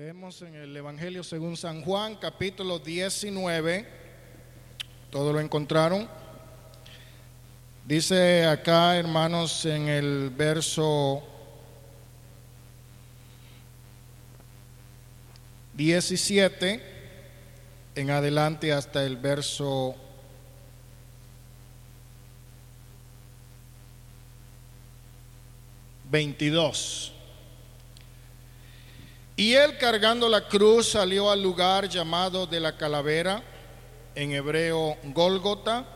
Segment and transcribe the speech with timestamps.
[0.00, 3.86] Leemos en el Evangelio según San Juan, capítulo 19.
[5.10, 6.08] ¿Todo lo encontraron?
[7.84, 11.22] Dice acá, hermanos, en el verso
[15.74, 16.82] 17
[17.94, 19.94] en adelante hasta el verso
[26.10, 27.19] 22.
[29.40, 33.42] Y él cargando la cruz salió al lugar llamado de la calavera,
[34.14, 35.86] en hebreo Gólgota,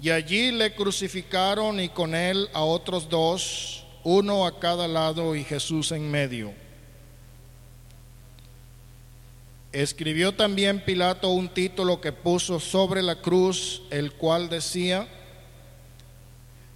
[0.00, 5.42] y allí le crucificaron y con él a otros dos, uno a cada lado y
[5.42, 6.54] Jesús en medio.
[9.72, 15.08] Escribió también Pilato un título que puso sobre la cruz, el cual decía,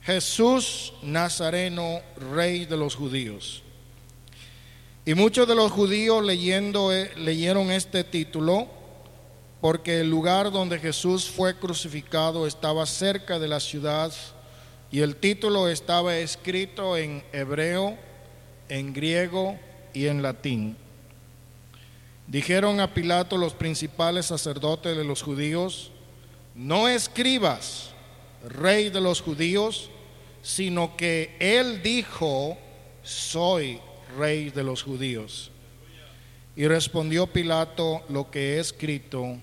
[0.03, 2.01] Jesús Nazareno,
[2.35, 3.63] Rey de los judíos.
[5.09, 8.69] Y muchos de los judíos leyendo, eh, leyeron este título
[9.59, 14.13] porque el lugar donde Jesús fue crucificado estaba cerca de la ciudad
[14.91, 17.97] y el título estaba escrito en hebreo,
[18.69, 19.59] en griego
[19.95, 20.77] y en latín.
[22.27, 25.91] Dijeron a Pilato los principales sacerdotes de los judíos,
[26.55, 27.93] no escribas,
[28.47, 29.89] rey de los judíos,
[30.43, 32.59] sino que él dijo,
[33.03, 33.81] soy
[34.17, 35.51] rey de los judíos.
[36.57, 39.37] Y respondió Pilato, lo que he escrito,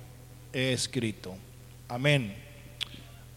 [0.52, 1.35] he escrito.
[1.88, 2.35] Amén.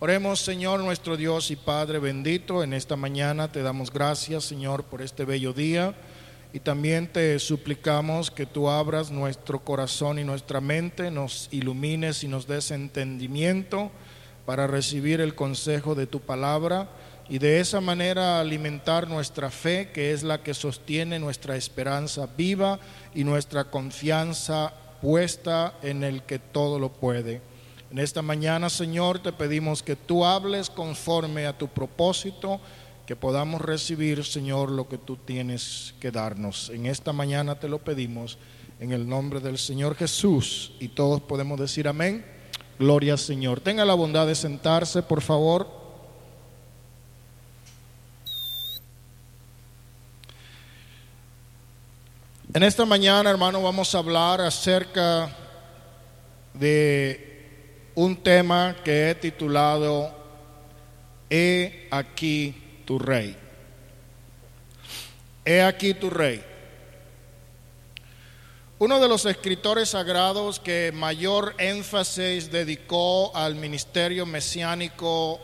[0.01, 5.03] Oremos, Señor nuestro Dios y Padre bendito, en esta mañana te damos gracias, Señor, por
[5.03, 5.95] este bello día.
[6.53, 12.29] Y también te suplicamos que tú abras nuestro corazón y nuestra mente, nos ilumines y
[12.29, 13.91] nos des entendimiento
[14.47, 16.89] para recibir el consejo de tu palabra
[17.29, 22.79] y de esa manera alimentar nuestra fe, que es la que sostiene nuestra esperanza viva
[23.15, 27.43] y nuestra confianza puesta en el que todo lo puede.
[27.91, 32.61] En esta mañana, Señor, te pedimos que tú hables conforme a tu propósito,
[33.07, 36.71] que podamos recibir, Señor, lo que tú tienes que darnos.
[36.71, 38.39] En esta mañana te lo pedimos
[38.81, 42.25] en el nombre del Señor Jesús y todos podemos decir amén.
[42.79, 43.61] Gloria Señor.
[43.61, 45.78] Tenga la bondad de sentarse, por favor.
[52.59, 55.31] En esta mañana, hermano, vamos a hablar acerca
[56.53, 60.13] de un tema que he titulado
[61.31, 63.37] He aquí tu rey.
[65.45, 66.43] He aquí tu rey.
[68.81, 75.39] Uno de los escritores sagrados que mayor énfasis dedicó al ministerio mesiánico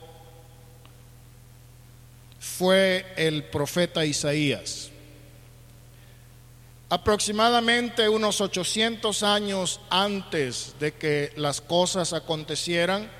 [2.40, 4.90] fue el profeta Isaías.
[6.88, 13.10] Aproximadamente unos 800 años antes de que las cosas acontecieran,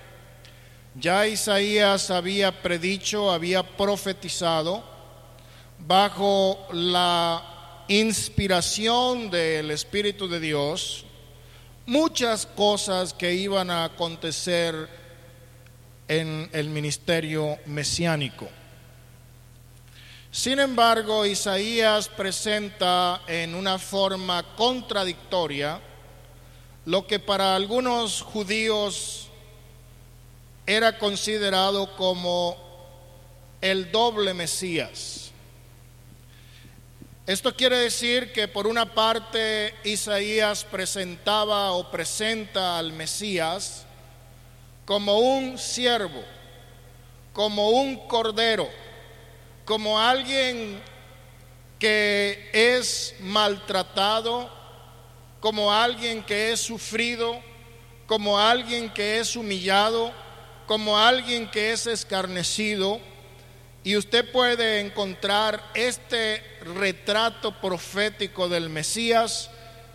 [0.94, 4.84] ya Isaías había predicho, había profetizado
[5.78, 11.04] bajo la inspiración del Espíritu de Dios
[11.86, 14.88] muchas cosas que iban a acontecer
[16.08, 18.48] en el ministerio mesiánico.
[20.34, 25.80] Sin embargo, Isaías presenta en una forma contradictoria
[26.86, 29.28] lo que para algunos judíos
[30.66, 32.56] era considerado como
[33.60, 35.30] el doble Mesías.
[37.28, 43.86] Esto quiere decir que por una parte Isaías presentaba o presenta al Mesías
[44.84, 46.24] como un siervo,
[47.32, 48.68] como un cordero,
[49.64, 50.80] como alguien
[51.78, 54.50] que es maltratado,
[55.40, 57.40] como alguien que es sufrido,
[58.06, 60.12] como alguien que es humillado,
[60.66, 63.00] como alguien que es escarnecido.
[63.82, 69.50] Y usted puede encontrar este retrato profético del Mesías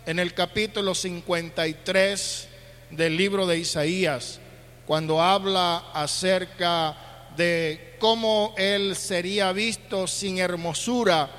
[0.06, 2.48] en el capítulo 53
[2.90, 4.40] del libro de Isaías,
[4.86, 6.96] cuando habla acerca
[7.36, 11.30] de cómo él sería visto sin hermosura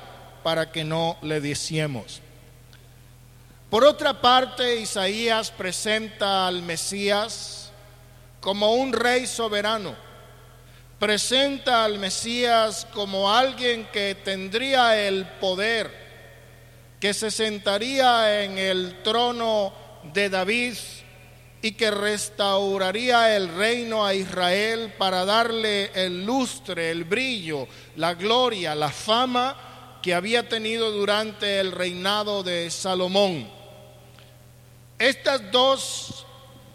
[0.42, 2.22] para que no le diciemos.
[3.68, 7.70] Por otra parte, Isaías presenta al Mesías
[8.40, 9.94] como un rey soberano.
[10.98, 15.90] Presenta al Mesías como alguien que tendría el poder,
[17.00, 19.72] que se sentaría en el trono
[20.12, 20.74] de David
[21.62, 28.74] y que restauraría el reino a Israel para darle el lustre, el brillo, la gloria,
[28.74, 33.48] la fama que había tenido durante el reinado de Salomón.
[34.98, 36.26] Estas dos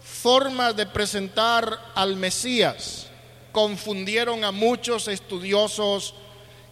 [0.02, 3.08] formas de presentar al Mesías
[3.52, 6.14] confundieron a muchos estudiosos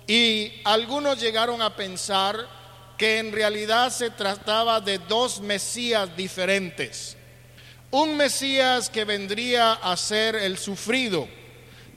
[0.06, 2.48] y algunos llegaron a pensar
[2.96, 7.15] que en realidad se trataba de dos Mesías diferentes.
[7.96, 11.26] Un Mesías que vendría a ser el sufrido,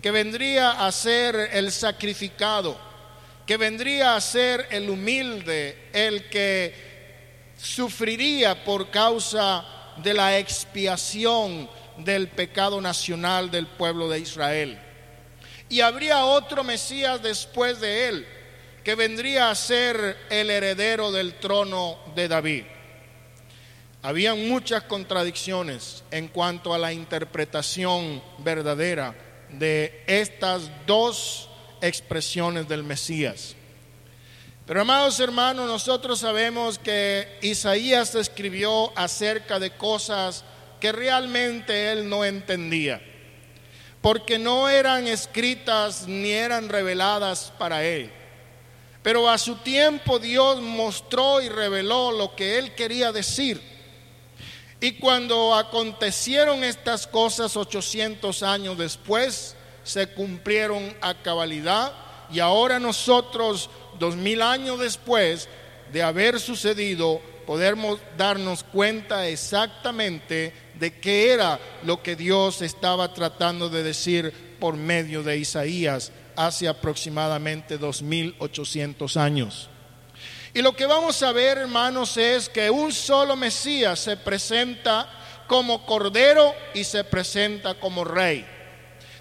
[0.01, 2.80] que vendría a ser el sacrificado,
[3.46, 6.74] que vendría a ser el humilde, el que
[7.57, 9.66] sufriría por causa
[9.98, 14.80] de la expiación del pecado nacional del pueblo de Israel.
[15.68, 18.28] Y habría otro Mesías después de él,
[18.86, 22.63] que vendría a ser el heredero del trono de David.
[24.01, 29.13] Habían muchas contradicciones en cuanto a la interpretación verdadera
[29.51, 31.50] de estas dos
[31.81, 33.56] expresiones del Mesías.
[34.66, 40.45] Pero amados hermanos, nosotros sabemos que Isaías escribió acerca de cosas
[40.80, 43.02] que realmente él no entendía,
[44.00, 48.12] porque no eran escritas ni eran reveladas para él.
[49.04, 53.69] Pero a su tiempo Dios mostró y reveló lo que él quería decir.
[54.81, 61.94] Y cuando acontecieron estas cosas 800 años después, se cumplieron a cabalidad
[62.31, 65.50] y ahora nosotros, dos mil años después
[65.92, 73.70] de haber sucedido, podemos darnos cuenta exactamente de qué era lo que Dios estaba tratando
[73.70, 79.70] de decir por medio de Isaías hace aproximadamente 2800 años.
[80.54, 85.07] Y lo que vamos a ver, hermanos, es que un solo Mesías se presenta
[85.48, 88.46] como Cordero y se presenta como Rey.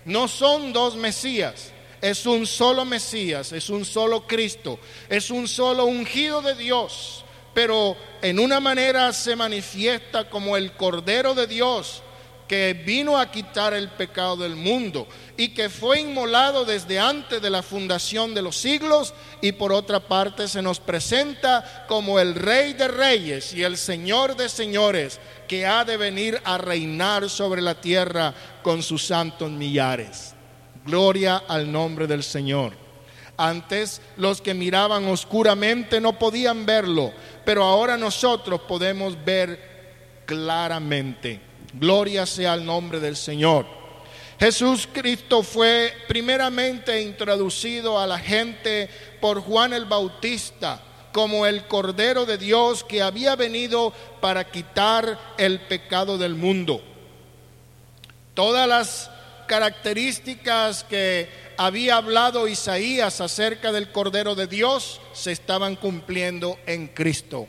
[0.05, 4.79] No son dos Mesías, es un solo Mesías, es un solo Cristo,
[5.09, 11.35] es un solo ungido de Dios, pero en una manera se manifiesta como el Cordero
[11.35, 12.03] de Dios
[12.49, 15.07] que vino a quitar el pecado del mundo
[15.37, 19.13] y que fue inmolado desde antes de la fundación de los siglos
[19.43, 24.35] y por otra parte se nos presenta como el Rey de Reyes y el Señor
[24.35, 30.35] de Señores que ha de venir a reinar sobre la tierra con sus santos millares.
[30.85, 32.73] Gloria al nombre del Señor.
[33.37, 37.13] Antes los que miraban oscuramente no podían verlo,
[37.45, 41.48] pero ahora nosotros podemos ver claramente.
[41.75, 43.67] Gloria sea al nombre del Señor.
[44.39, 48.89] Jesús Cristo fue primeramente introducido a la gente
[49.21, 50.81] por Juan el Bautista
[51.13, 56.81] como el Cordero de Dios que había venido para quitar el pecado del mundo.
[58.35, 59.11] Todas las
[59.49, 67.49] características que había hablado Isaías acerca del Cordero de Dios se estaban cumpliendo en Cristo.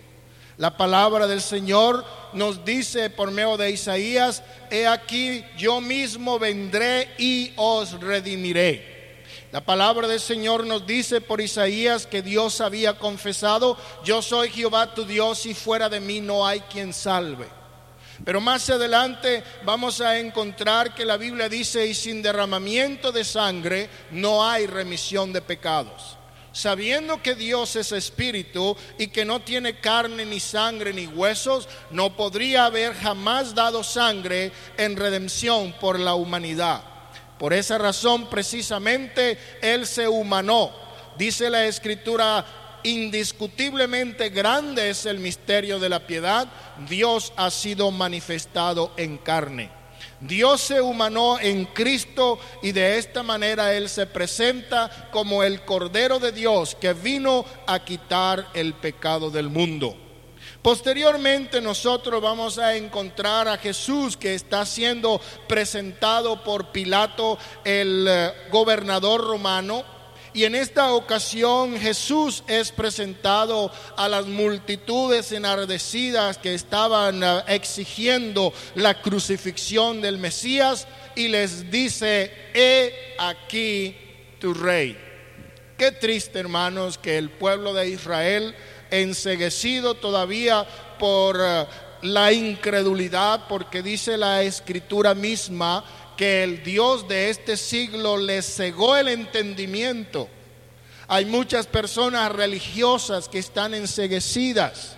[0.60, 2.04] La palabra del Señor
[2.34, 9.24] nos dice por medio de Isaías, he aquí yo mismo vendré y os redimiré.
[9.54, 14.94] La palabra del Señor nos dice por Isaías que Dios había confesado, yo soy Jehová
[14.94, 17.48] tu Dios y fuera de mí no hay quien salve.
[18.26, 23.90] Pero más adelante vamos a encontrar que la Biblia dice, y sin derramamiento de sangre
[24.12, 26.19] no hay remisión de pecados
[26.60, 32.18] sabiendo que Dios es espíritu y que no tiene carne ni sangre ni huesos, no
[32.18, 36.84] podría haber jamás dado sangre en redención por la humanidad.
[37.38, 40.72] Por esa razón precisamente Él se humanó.
[41.18, 42.46] Dice la escritura,
[42.84, 46.50] indiscutiblemente grande es el misterio de la piedad,
[46.90, 49.79] Dios ha sido manifestado en carne.
[50.22, 56.20] Dios se humanó en Cristo y de esta manera Él se presenta como el Cordero
[56.20, 59.96] de Dios que vino a quitar el pecado del mundo.
[60.62, 68.34] Posteriormente nosotros vamos a encontrar a Jesús que está siendo presentado por Pilato, el eh,
[68.52, 69.86] gobernador romano,
[70.34, 78.54] y en esta ocasión Jesús es presentado a las multitudes enardecidas que estaban eh, exigiendo
[78.76, 83.96] la crucifixión del Mesías y les dice, he aquí
[84.40, 84.98] tu rey.
[85.78, 88.56] Qué triste hermanos que el pueblo de Israel,
[88.92, 90.68] enseguecido todavía
[91.00, 91.66] por eh,
[92.02, 95.84] la incredulidad, porque dice la escritura misma,
[96.20, 100.28] que el Dios de este siglo le cegó el entendimiento.
[101.08, 104.98] Hay muchas personas religiosas que están enseguecidas.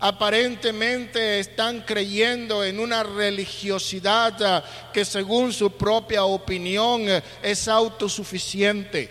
[0.00, 7.06] Aparentemente están creyendo en una religiosidad ah, que según su propia opinión
[7.44, 9.08] es autosuficiente.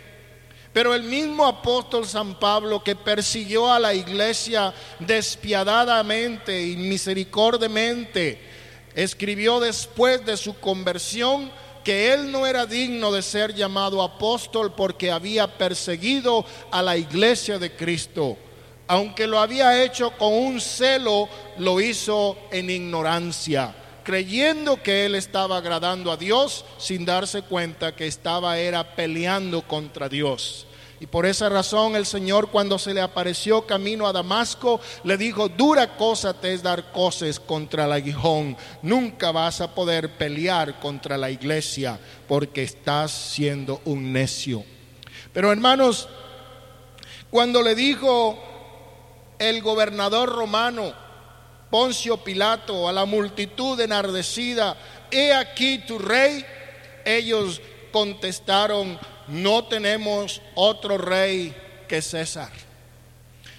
[0.73, 8.48] Pero el mismo apóstol San Pablo que persiguió a la iglesia despiadadamente y misericordiamente,
[8.95, 11.51] escribió después de su conversión
[11.83, 17.57] que él no era digno de ser llamado apóstol porque había perseguido a la iglesia
[17.57, 18.37] de Cristo.
[18.87, 23.75] Aunque lo había hecho con un celo, lo hizo en ignorancia
[24.09, 30.09] creyendo que él estaba agradando a Dios sin darse cuenta que estaba era peleando contra
[30.09, 30.65] Dios.
[30.99, 35.47] Y por esa razón el Señor cuando se le apareció camino a Damasco le dijo,
[35.47, 41.17] dura cosa te es dar cosas contra el aguijón, nunca vas a poder pelear contra
[41.17, 44.65] la iglesia porque estás siendo un necio.
[45.31, 46.09] Pero hermanos,
[47.29, 48.37] cuando le dijo
[49.37, 50.93] el gobernador romano,
[51.69, 54.75] Poncio Pilato, a la multitud enardecida,
[55.11, 56.43] he aquí tu rey,
[57.05, 58.99] ellos contestaron,
[59.29, 61.55] no tenemos otro rey
[61.87, 62.51] que César.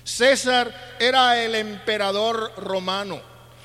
[0.05, 3.21] César era el emperador romano.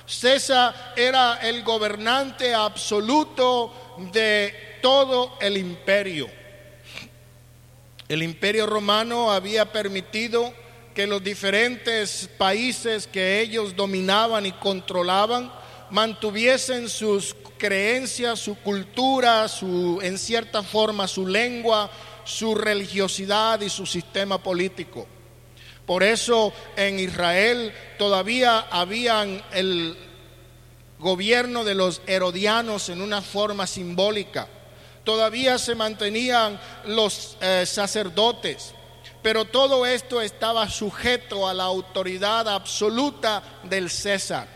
[0.05, 6.29] César era el gobernante absoluto de todo el imperio.
[8.07, 10.53] El imperio romano había permitido
[10.93, 15.51] que los diferentes países que ellos dominaban y controlaban
[15.89, 21.89] mantuviesen sus creencias, su cultura, su, en cierta forma su lengua,
[22.23, 25.07] su religiosidad y su sistema político.
[25.85, 29.95] Por eso en Israel todavía habían el
[30.99, 34.47] gobierno de los herodianos en una forma simbólica.
[35.03, 38.73] Todavía se mantenían los eh, sacerdotes
[39.25, 44.47] pero todo esto estaba sujeto a la autoridad absoluta del César.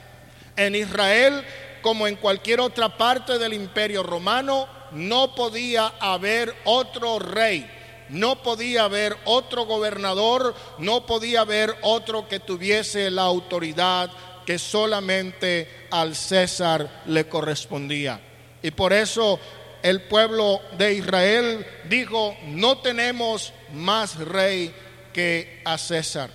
[0.59, 1.45] En Israel,
[1.81, 7.65] como en cualquier otra parte del imperio romano, no podía haber otro rey,
[8.09, 14.11] no podía haber otro gobernador, no podía haber otro que tuviese la autoridad
[14.45, 18.19] que solamente al César le correspondía.
[18.61, 19.39] Y por eso
[19.81, 24.75] el pueblo de Israel dijo, no tenemos más rey
[25.13, 26.29] que a César.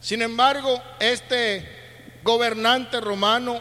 [0.00, 1.83] Sin embargo, este
[2.24, 3.60] gobernante romano,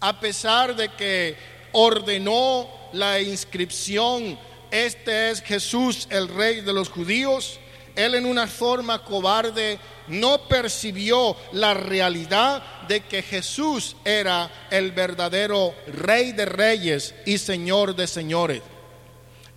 [0.00, 1.36] a pesar de que
[1.72, 4.38] ordenó la inscripción,
[4.70, 7.58] este es Jesús el rey de los judíos,
[7.94, 9.78] él en una forma cobarde
[10.08, 17.94] no percibió la realidad de que Jesús era el verdadero rey de reyes y señor
[17.94, 18.62] de señores.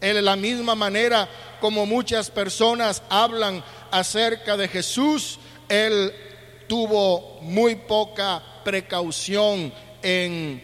[0.01, 1.29] Él de la misma manera
[1.61, 6.13] como muchas personas hablan acerca de Jesús, él
[6.67, 10.63] tuvo muy poca precaución en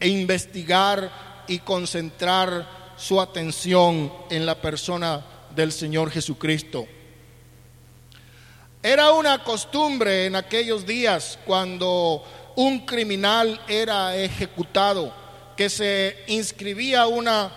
[0.00, 6.86] investigar y concentrar su atención en la persona del Señor Jesucristo.
[8.82, 12.22] Era una costumbre en aquellos días cuando
[12.56, 15.12] un criminal era ejecutado
[15.56, 17.50] que se inscribía una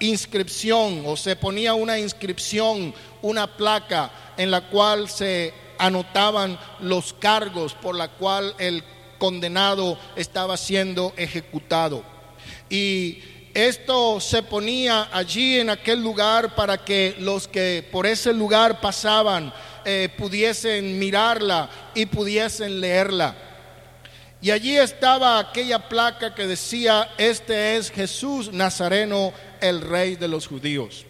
[0.00, 7.74] inscripción o se ponía una inscripción, una placa en la cual se anotaban los cargos
[7.74, 8.82] por la cual el
[9.18, 12.02] condenado estaba siendo ejecutado.
[12.70, 13.22] Y
[13.54, 19.52] esto se ponía allí en aquel lugar para que los que por ese lugar pasaban
[19.84, 23.34] eh, pudiesen mirarla y pudiesen leerla.
[24.40, 30.46] Y allí estaba aquella placa que decía, este es Jesús Nazareno, el rey de los
[30.46, 31.07] judíos.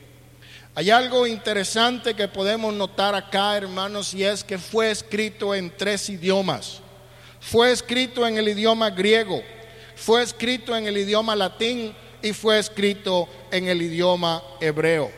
[0.78, 6.08] Hay algo interesante que podemos notar acá, hermanos, y es que fue escrito en tres
[6.08, 6.78] idiomas.
[7.40, 9.42] Fue escrito en el idioma griego,
[9.96, 15.10] fue escrito en el idioma latín y fue escrito en el idioma hebreo.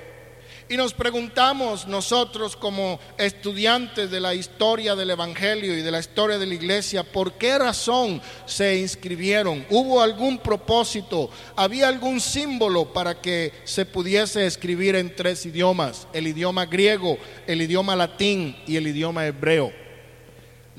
[0.71, 6.39] Y nos preguntamos nosotros como estudiantes de la historia del Evangelio y de la historia
[6.39, 9.67] de la iglesia, ¿por qué razón se inscribieron?
[9.69, 11.29] ¿Hubo algún propósito?
[11.57, 16.07] ¿Había algún símbolo para que se pudiese escribir en tres idiomas?
[16.13, 19.90] El idioma griego, el idioma latín y el idioma hebreo.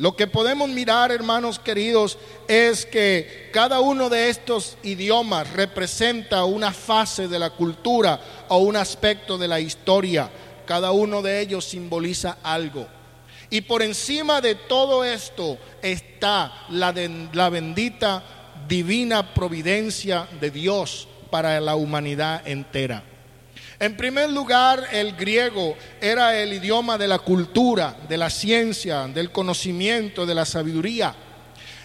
[0.01, 2.17] Lo que podemos mirar, hermanos queridos,
[2.47, 8.77] es que cada uno de estos idiomas representa una fase de la cultura o un
[8.77, 10.27] aspecto de la historia.
[10.65, 12.87] Cada uno de ellos simboliza algo.
[13.51, 16.91] Y por encima de todo esto está la,
[17.33, 18.23] la bendita
[18.67, 23.03] divina providencia de Dios para la humanidad entera.
[23.81, 29.31] En primer lugar, el griego era el idioma de la cultura, de la ciencia, del
[29.31, 31.15] conocimiento, de la sabiduría.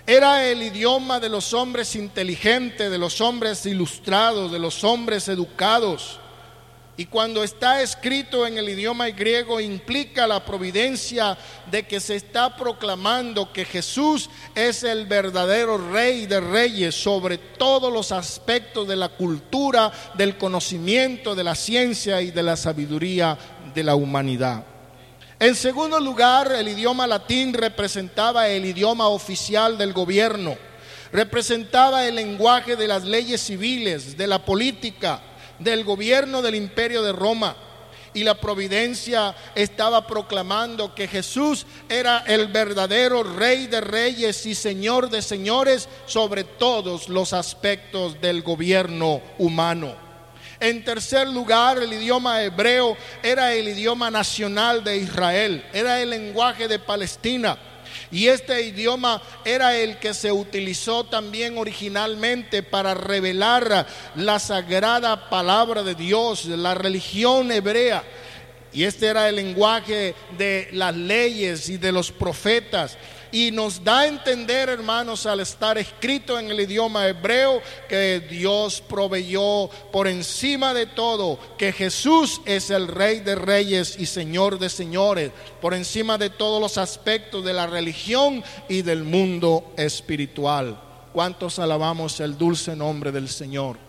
[0.07, 6.21] Era el idioma de los hombres inteligentes, de los hombres ilustrados, de los hombres educados.
[6.99, 11.37] Y cuando está escrito en el idioma griego implica la providencia
[11.71, 17.93] de que se está proclamando que Jesús es el verdadero rey de reyes sobre todos
[17.93, 23.37] los aspectos de la cultura, del conocimiento, de la ciencia y de la sabiduría
[23.75, 24.65] de la humanidad.
[25.39, 30.57] En segundo lugar, el idioma latín representaba el idioma oficial del gobierno,
[31.13, 35.21] representaba el lenguaje de las leyes civiles, de la política,
[35.59, 37.57] del gobierno del imperio de Roma.
[38.15, 45.11] Y la providencia estaba proclamando que Jesús era el verdadero rey de reyes y señor
[45.11, 49.95] de señores sobre todos los aspectos del gobierno humano.
[50.59, 56.69] En tercer lugar, el idioma hebreo era el idioma nacional de Israel, era el lenguaje
[56.69, 57.59] de Palestina
[58.11, 65.83] y este idioma era el que se utilizó también originalmente para revelar la sagrada palabra
[65.83, 68.05] de Dios, la religión hebrea.
[68.73, 72.99] Y este era el lenguaje de las leyes y de los profetas.
[73.33, 78.83] Y nos da a entender, hermanos, al estar escrito en el idioma hebreo, que Dios
[78.89, 84.69] proveyó por encima de todo, que Jesús es el Rey de Reyes y Señor de
[84.69, 90.81] Señores, por encima de todos los aspectos de la religión y del mundo espiritual.
[91.13, 93.87] ¿Cuántos alabamos el dulce nombre del Señor?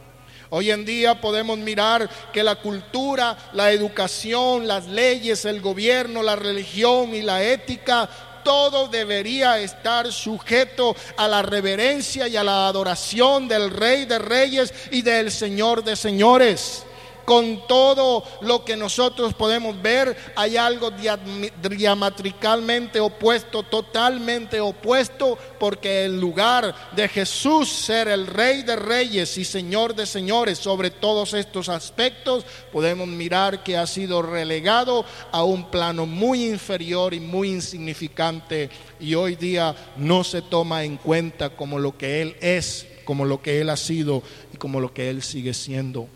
[0.50, 6.38] Hoy en día podemos mirar que la cultura, la educación, las leyes, el gobierno, la
[6.38, 8.10] religión y la ética
[8.48, 14.74] todo debería estar sujeto a la reverencia y a la adoración del Rey de Reyes
[14.89, 16.87] y del Señor de Señores
[17.27, 26.22] con todo lo que nosotros podemos ver, hay algo diametricalmente opuesto, totalmente opuesto, porque el
[26.22, 31.67] lugar de Jesús ser el rey de reyes y señor de señores sobre todos estos
[31.67, 35.03] aspectos, podemos mirar que ha sido relegado
[35.34, 38.69] a un plano muy inferior y muy insignificante
[39.01, 43.41] y hoy día no se toma en cuenta como lo que Él es, como lo
[43.41, 46.07] que Él ha sido y como lo que Él sigue siendo.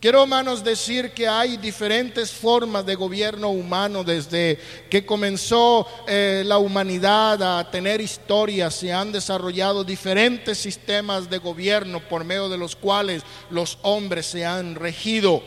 [0.00, 4.58] Quiero, hermanos, decir que hay diferentes formas de gobierno humano desde
[4.88, 8.70] que comenzó eh, la humanidad a tener historia.
[8.70, 14.46] Se han desarrollado diferentes sistemas de gobierno por medio de los cuales los hombres se
[14.46, 15.42] han regido.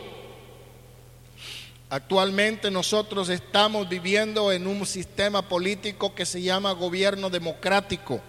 [1.89, 8.21] Actualmente nosotros estamos viviendo en un sistema político que se llama gobierno democrático.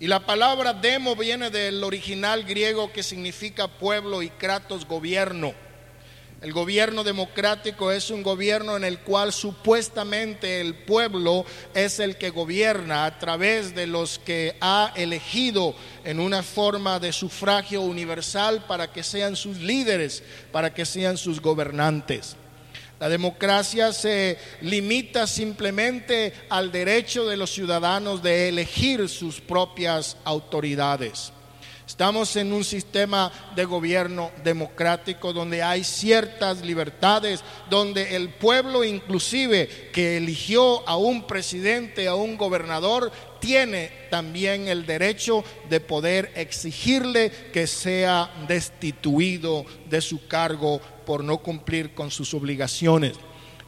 [0.00, 5.52] Y la palabra demo viene del original griego que significa pueblo y kratos gobierno.
[6.40, 12.30] El gobierno democrático es un gobierno en el cual supuestamente el pueblo es el que
[12.30, 18.90] gobierna a través de los que ha elegido en una forma de sufragio universal para
[18.90, 22.36] que sean sus líderes, para que sean sus gobernantes.
[23.00, 31.32] La democracia se limita simplemente al derecho de los ciudadanos de elegir sus propias autoridades.
[31.90, 39.90] Estamos en un sistema de gobierno democrático donde hay ciertas libertades, donde el pueblo inclusive
[39.92, 47.32] que eligió a un presidente, a un gobernador, tiene también el derecho de poder exigirle
[47.52, 53.14] que sea destituido de su cargo por no cumplir con sus obligaciones.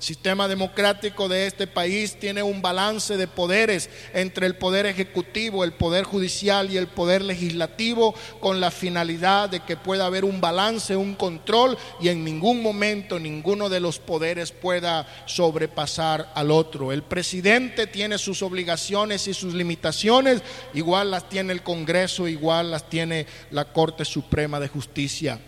[0.03, 5.63] El sistema democrático de este país tiene un balance de poderes entre el poder ejecutivo,
[5.63, 10.41] el poder judicial y el poder legislativo con la finalidad de que pueda haber un
[10.41, 16.91] balance, un control y en ningún momento ninguno de los poderes pueda sobrepasar al otro.
[16.91, 20.43] El presidente tiene sus obligaciones y sus limitaciones,
[20.75, 25.39] igual las tiene el Congreso, igual las tiene la Corte Suprema de Justicia.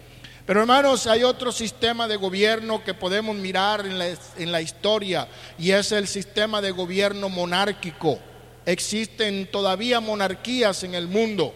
[0.47, 5.27] Pero hermanos, hay otro sistema de gobierno que podemos mirar en la, historia
[5.59, 8.19] y es el sistema de gobierno monárquico.
[8.67, 11.55] Existen todavía monarquías en el mundo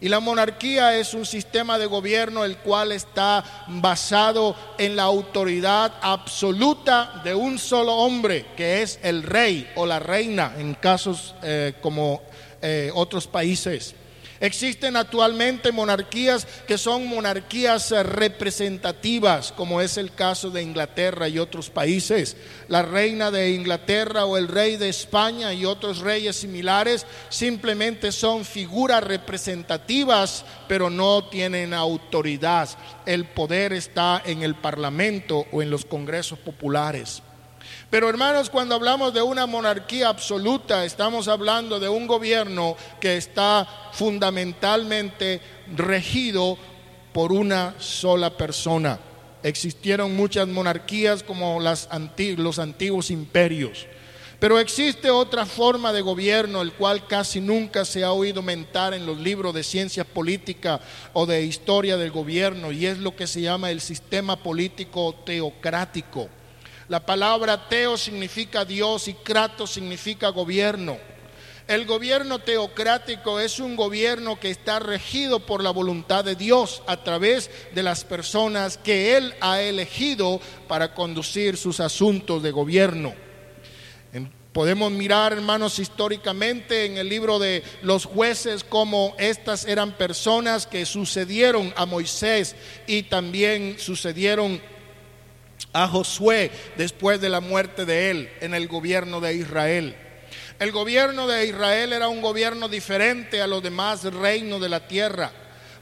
[0.00, 5.92] y la monarquía es un sistema de gobierno el cual está basado en la autoridad
[6.00, 11.74] absoluta de un solo hombre, que es el rey o la reina en casos eh,
[11.82, 12.22] como
[12.62, 13.94] eh, otros países.
[14.40, 21.38] Existen actualmente monarquías que son monarquías eh, representativas, como es el caso de Inglaterra y
[21.38, 22.38] otros países.
[22.66, 28.46] La reina de Inglaterra o el rey de España y otros reyes similares simplemente son
[28.46, 32.70] figuras representativas, pero no tienen autoridad.
[33.04, 37.22] El poder está en el Parlamento o en los congresos populares.
[37.90, 43.66] Pero hermanos, cuando hablamos de una monarquía absoluta, estamos hablando de un gobierno que está
[43.92, 45.40] fundamentalmente
[45.74, 46.56] regido
[47.12, 49.00] por una sola persona.
[49.42, 51.88] existieron muchas monarquías como las
[52.36, 53.86] los antiguos imperios.
[54.38, 59.04] Pero existe otra forma de gobierno, el cual casi nunca se ha oído mentar en
[59.04, 60.80] los libros de ciencia política
[61.12, 66.28] o de historia del gobierno, y es lo que se llama el sistema político teocrático.
[66.90, 70.98] La palabra teo significa Dios y kratos significa gobierno.
[71.68, 77.04] El gobierno teocrático es un gobierno que está regido por la voluntad de Dios a
[77.04, 83.14] través de las personas que Él ha elegido para conducir sus asuntos de gobierno.
[84.52, 90.84] Podemos mirar, hermanos, históricamente en el libro de los jueces cómo estas eran personas que
[90.84, 92.56] sucedieron a Moisés
[92.88, 94.60] y también sucedieron
[95.72, 99.96] a Josué después de la muerte de él en el gobierno de Israel.
[100.58, 105.32] El gobierno de Israel era un gobierno diferente a los demás reinos de la tierra,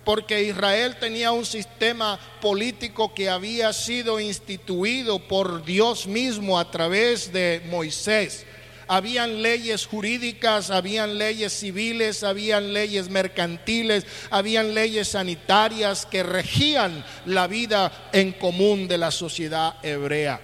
[0.04, 7.32] porque Israel tenía un sistema político que había sido instituido por Dios mismo a través
[7.32, 8.46] de Moisés
[8.88, 17.46] habían leyes jurídicas, habían leyes civiles, habían leyes mercantiles, habían leyes sanitarias que regían la
[17.46, 20.40] vida en común de la sociedad hebrea.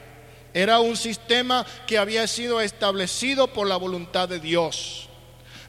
[0.52, 5.08] Era un sistema que había sido establecido por la voluntad de Dios.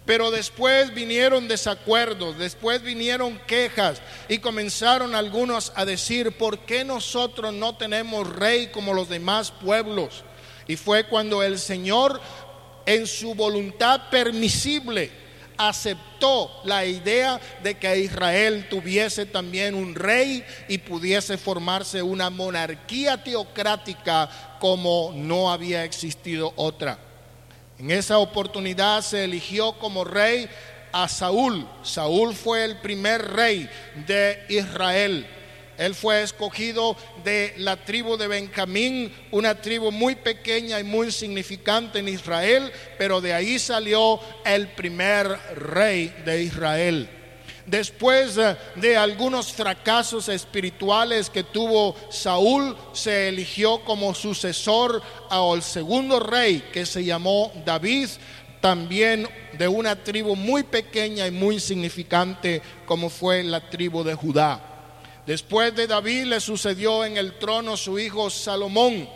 [0.06, 7.52] Pero después vinieron desacuerdos, después vinieron quejas y comenzaron algunos a decir, ¿por qué nosotros
[7.52, 10.24] no tenemos rey como los demás pueblos?
[10.68, 12.22] Y fue cuando el Señor
[12.86, 15.12] en su voluntad permisible
[15.58, 23.24] aceptó la idea de que Israel tuviese también un rey y pudiese formarse una monarquía
[23.24, 27.00] teocrática como no había existido otra.
[27.78, 30.50] En esa oportunidad se eligió como rey
[30.92, 31.68] a Saúl.
[31.84, 33.70] Saúl fue el primer rey
[34.08, 35.28] de Israel.
[35.78, 42.00] Él fue escogido de la tribu de Benjamín, una tribu muy pequeña y muy significante
[42.00, 47.10] en Israel, pero de ahí salió el primer rey de Israel.
[47.66, 48.40] Después
[48.76, 56.86] de algunos fracasos espirituales que tuvo Saúl, se eligió como sucesor al segundo rey que
[56.86, 58.10] se llamó David,
[58.62, 64.75] también de una tribu muy pequeña y muy significante como fue la tribu de Judá.
[65.26, 69.10] Después de David le sucedió en el trono su hijo Salomón.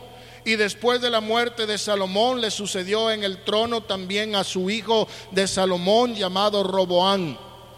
[0.44, 4.70] Y después de la muerte de Salomón le sucedió en el trono también a su
[4.70, 7.38] hijo de Salomón llamado Roboán.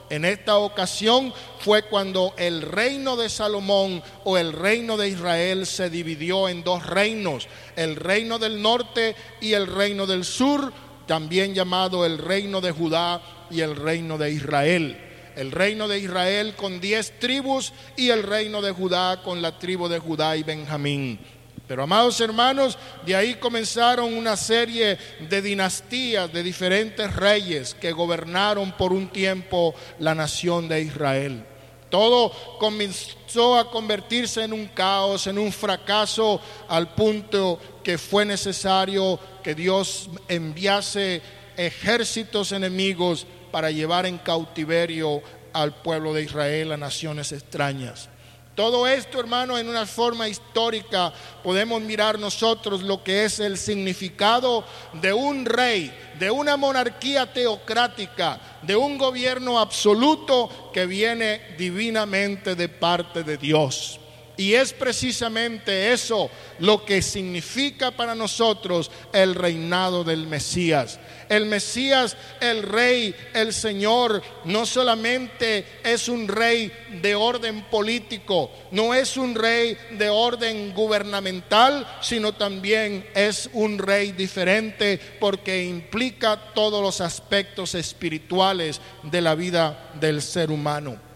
[0.10, 5.90] En esta ocasión fue cuando el reino de Salomón o el reino de Israel se
[5.90, 10.72] dividió en dos reinos, el reino del norte y el reino del sur,
[11.08, 16.56] también llamado el reino de Judá y el reino de Israel el reino de Israel
[16.56, 21.20] con diez tribus y el reino de Judá con la tribu de Judá y Benjamín.
[21.68, 24.98] Pero amados hermanos, de ahí comenzaron una serie
[25.30, 31.46] de dinastías de diferentes reyes que gobernaron por un tiempo la nación de Israel.
[31.90, 39.20] Todo comenzó a convertirse en un caos, en un fracaso, al punto que fue necesario
[39.44, 41.22] que Dios enviase
[41.58, 45.22] ejércitos enemigos para llevar en cautiverio
[45.54, 48.10] al pueblo de Israel a naciones extrañas.
[48.56, 54.66] Todo esto, hermano, en una forma histórica podemos mirar nosotros lo que es el significado
[54.94, 62.68] de un rey, de una monarquía teocrática, de un gobierno absoluto que viene divinamente de
[62.68, 64.01] parte de Dios.
[64.42, 71.00] Y es precisamente eso lo que significa para nosotros el reinado del Mesías.
[71.30, 76.72] El Mesías, el Rey, el Señor, no solamente es un rey
[77.04, 84.12] de orden político, no es un rey de orden gubernamental, sino también es un rey
[84.12, 91.11] diferente porque implica todos los aspectos espirituales de la vida del ser humano.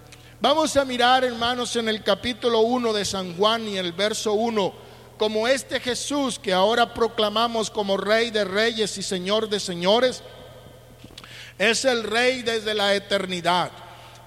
[0.47, 4.73] Vamos a mirar, hermanos, en el capítulo 1 de San Juan y el verso 1
[5.17, 10.21] como este Jesús que ahora proclamamos como Rey de Reyes y Señor de Señores,
[11.58, 13.71] es el Rey desde la eternidad.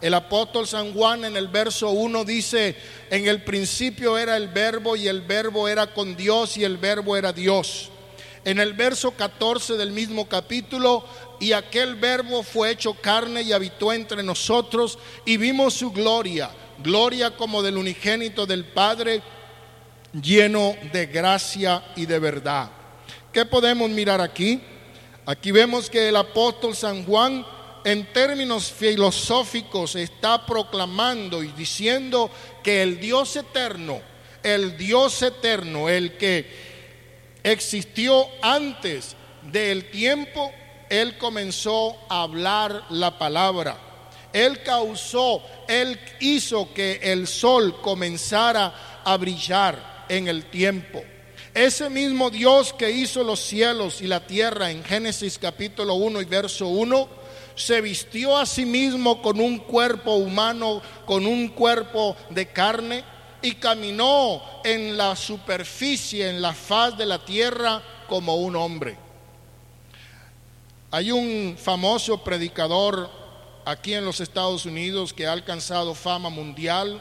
[0.01, 2.75] El apóstol San Juan en el verso 1 dice,
[3.11, 7.17] en el principio era el verbo y el verbo era con Dios y el verbo
[7.17, 7.93] era Dios.
[8.49, 11.05] En el verso 14 del mismo capítulo,
[11.39, 17.37] y aquel verbo fue hecho carne y habitó entre nosotros y vimos su gloria, gloria
[17.37, 19.21] como del unigénito del Padre
[20.23, 22.71] lleno de gracia y de verdad.
[23.35, 24.63] ¿Qué podemos mirar aquí?
[25.27, 27.45] Aquí vemos que el apóstol San Juan
[27.85, 32.31] en términos filosóficos está proclamando y diciendo
[32.65, 34.01] que el Dios eterno,
[34.43, 36.68] el Dios eterno, el que
[37.43, 39.17] existió antes
[39.51, 40.53] del tiempo,
[40.89, 43.79] Él comenzó a hablar la palabra.
[44.33, 51.03] Él causó, Él hizo que el sol comenzara a brillar en el tiempo.
[51.55, 56.25] Ese mismo Dios que hizo los cielos y la tierra en Génesis capítulo 1 y
[56.27, 57.09] verso 1,
[57.55, 63.03] se vistió a sí mismo con un cuerpo humano, con un cuerpo de carne,
[63.43, 68.97] y caminó en la superficie, en la faz de la tierra como un hombre.
[70.91, 73.11] Hay un famoso predicador
[73.65, 77.01] aquí en los Estados Unidos que ha alcanzado fama mundial,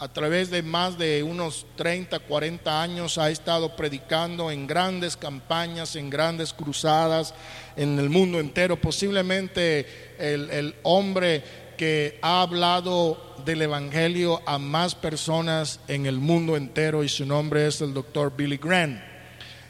[0.00, 5.96] a través de más de unos 30, 40 años ha estado predicando en grandes campañas,
[5.96, 7.34] en grandes cruzadas
[7.76, 8.80] en el mundo entero.
[8.80, 11.42] Posiblemente el, el hombre
[11.76, 17.66] que ha hablado del Evangelio a más personas en el mundo entero y su nombre
[17.66, 19.00] es el doctor Billy Graham.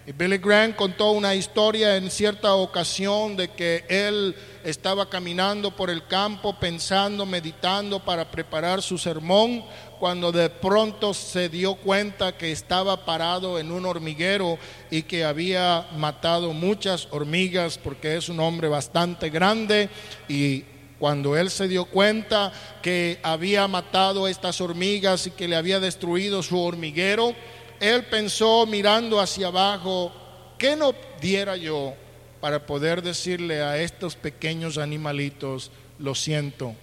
[0.07, 5.91] Y Billy Graham contó una historia en cierta ocasión de que él estaba caminando por
[5.91, 9.63] el campo pensando, meditando para preparar su sermón,
[9.99, 14.59] cuando de pronto se dio cuenta que estaba parado en un hormiguero
[14.91, 19.91] y que había matado muchas hormigas porque es un hombre bastante grande
[20.27, 20.65] y
[20.99, 26.43] cuando él se dio cuenta que había matado estas hormigas y que le había destruido
[26.43, 27.35] su hormiguero,
[27.81, 30.13] él pensó mirando hacia abajo,
[30.59, 31.95] ¿qué no diera yo
[32.41, 36.75] para poder decirle a estos pequeños animalitos, lo siento,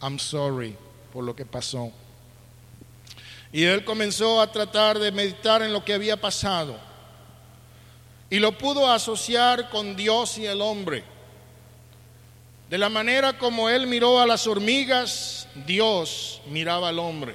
[0.00, 0.74] I'm sorry
[1.12, 1.92] por lo que pasó?
[3.52, 6.76] Y él comenzó a tratar de meditar en lo que había pasado.
[8.30, 11.02] Y lo pudo asociar con Dios y el hombre.
[12.68, 17.34] De la manera como él miró a las hormigas, Dios miraba al hombre.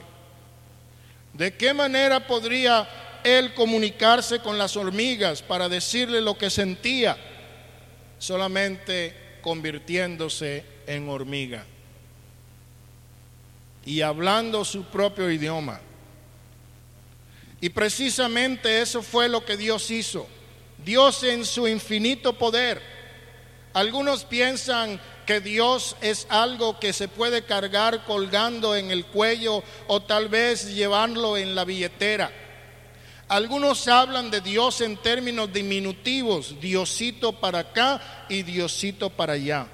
[1.34, 2.88] ¿De qué manera podría
[3.24, 7.18] él comunicarse con las hormigas para decirle lo que sentía?
[8.20, 11.66] Solamente convirtiéndose en hormiga
[13.86, 15.80] y hablando su propio idioma.
[17.60, 20.28] Y precisamente eso fue lo que Dios hizo.
[20.84, 22.82] Dios en su infinito poder.
[23.74, 30.02] Algunos piensan que Dios es algo que se puede cargar colgando en el cuello o
[30.02, 32.32] tal vez llevarlo en la billetera.
[33.30, 39.66] Algunos hablan de Dios en términos diminutivos, Diosito para acá y Diosito para allá.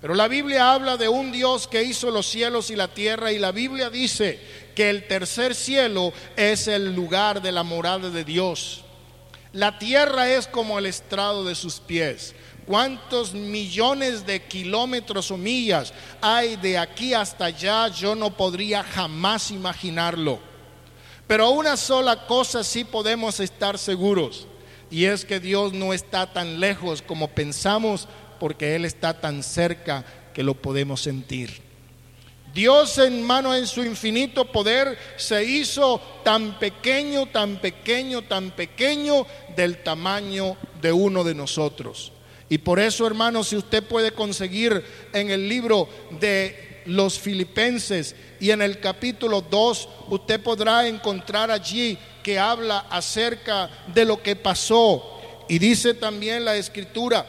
[0.00, 3.38] Pero la Biblia habla de un Dios que hizo los cielos y la tierra y
[3.38, 4.40] la Biblia dice
[4.74, 8.82] que el tercer cielo es el lugar de la morada de Dios.
[9.52, 12.34] La tierra es como el estrado de sus pies.
[12.66, 17.88] ¿Cuántos millones de kilómetros o millas hay de aquí hasta allá?
[17.88, 20.38] Yo no podría jamás imaginarlo.
[21.26, 24.46] Pero una sola cosa sí podemos estar seguros,
[24.90, 28.08] y es que Dios no está tan lejos como pensamos,
[28.40, 31.62] porque Él está tan cerca que lo podemos sentir.
[32.54, 39.26] Dios en mano en su infinito poder se hizo tan pequeño, tan pequeño, tan pequeño
[39.56, 42.12] del tamaño de uno de nosotros.
[42.48, 45.88] Y por eso, hermanos, si usted puede conseguir en el libro
[46.20, 53.70] de los filipenses y en el capítulo 2, usted podrá encontrar allí que habla acerca
[53.94, 55.20] de lo que pasó.
[55.48, 57.26] Y dice también la escritura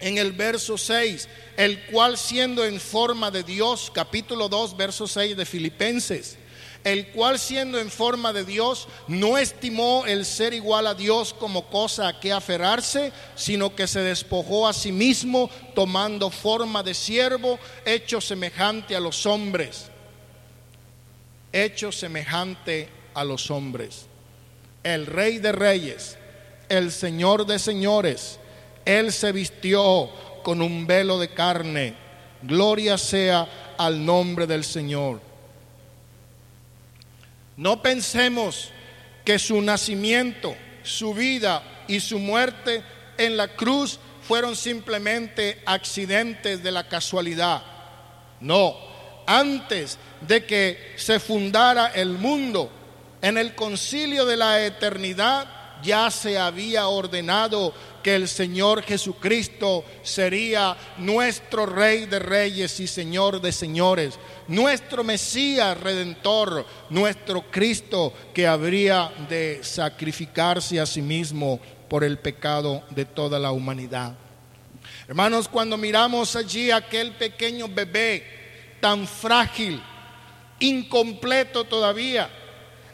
[0.00, 5.36] en el verso 6, el cual siendo en forma de Dios, capítulo 2, verso 6
[5.36, 6.38] de Filipenses,
[6.84, 11.66] el cual siendo en forma de Dios no estimó el ser igual a Dios como
[11.66, 17.58] cosa a que aferrarse, sino que se despojó a sí mismo tomando forma de siervo,
[17.84, 19.86] hecho semejante a los hombres,
[21.52, 24.06] hecho semejante a los hombres.
[24.82, 26.16] El rey de reyes,
[26.70, 28.38] el señor de señores,
[28.86, 30.08] él se vistió
[30.42, 31.94] con un velo de carne.
[32.42, 35.29] Gloria sea al nombre del Señor.
[37.56, 38.70] No pensemos
[39.24, 42.82] que su nacimiento, su vida y su muerte
[43.18, 47.62] en la cruz fueron simplemente accidentes de la casualidad.
[48.40, 48.76] No,
[49.26, 52.70] antes de que se fundara el mundo,
[53.22, 55.46] en el concilio de la eternidad
[55.82, 63.40] ya se había ordenado que el Señor Jesucristo sería nuestro Rey de Reyes y Señor
[63.40, 72.04] de Señores, nuestro Mesías Redentor, nuestro Cristo que habría de sacrificarse a sí mismo por
[72.04, 74.14] el pecado de toda la humanidad.
[75.08, 79.82] Hermanos, cuando miramos allí aquel pequeño bebé tan frágil,
[80.60, 82.30] incompleto todavía,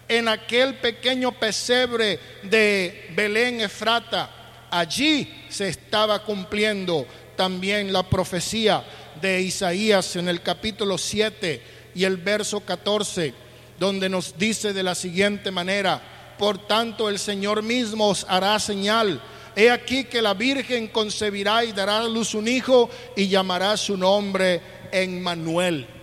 [0.08, 4.30] en aquel pequeño pesebre de Belén Efrata.
[4.70, 8.84] Allí se estaba cumpliendo también la profecía
[9.20, 11.62] de Isaías en el capítulo 7
[11.94, 13.34] y el verso 14,
[13.78, 16.00] donde nos dice de la siguiente manera,
[16.38, 19.20] por tanto el Señor mismo os hará señal.
[19.54, 23.96] He aquí que la Virgen concebirá y dará a luz un hijo y llamará su
[23.96, 24.60] nombre
[24.92, 25.95] Emmanuel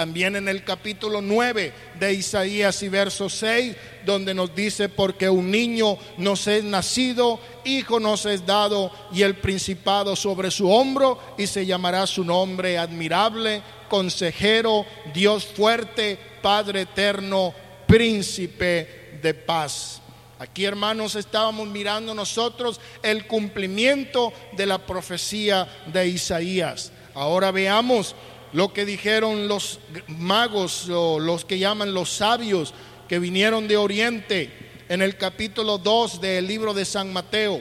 [0.00, 5.50] también en el capítulo 9 de Isaías y verso 6, donde nos dice, porque un
[5.50, 11.46] niño nos es nacido, hijo nos es dado, y el principado sobre su hombro, y
[11.46, 13.60] se llamará su nombre admirable,
[13.90, 17.52] consejero, Dios fuerte, Padre eterno,
[17.86, 20.00] príncipe de paz.
[20.38, 26.90] Aquí, hermanos, estábamos mirando nosotros el cumplimiento de la profecía de Isaías.
[27.12, 28.14] Ahora veamos
[28.52, 32.74] lo que dijeron los magos o los que llaman los sabios
[33.08, 34.50] que vinieron de Oriente
[34.88, 37.60] en el capítulo 2 del libro de San Mateo.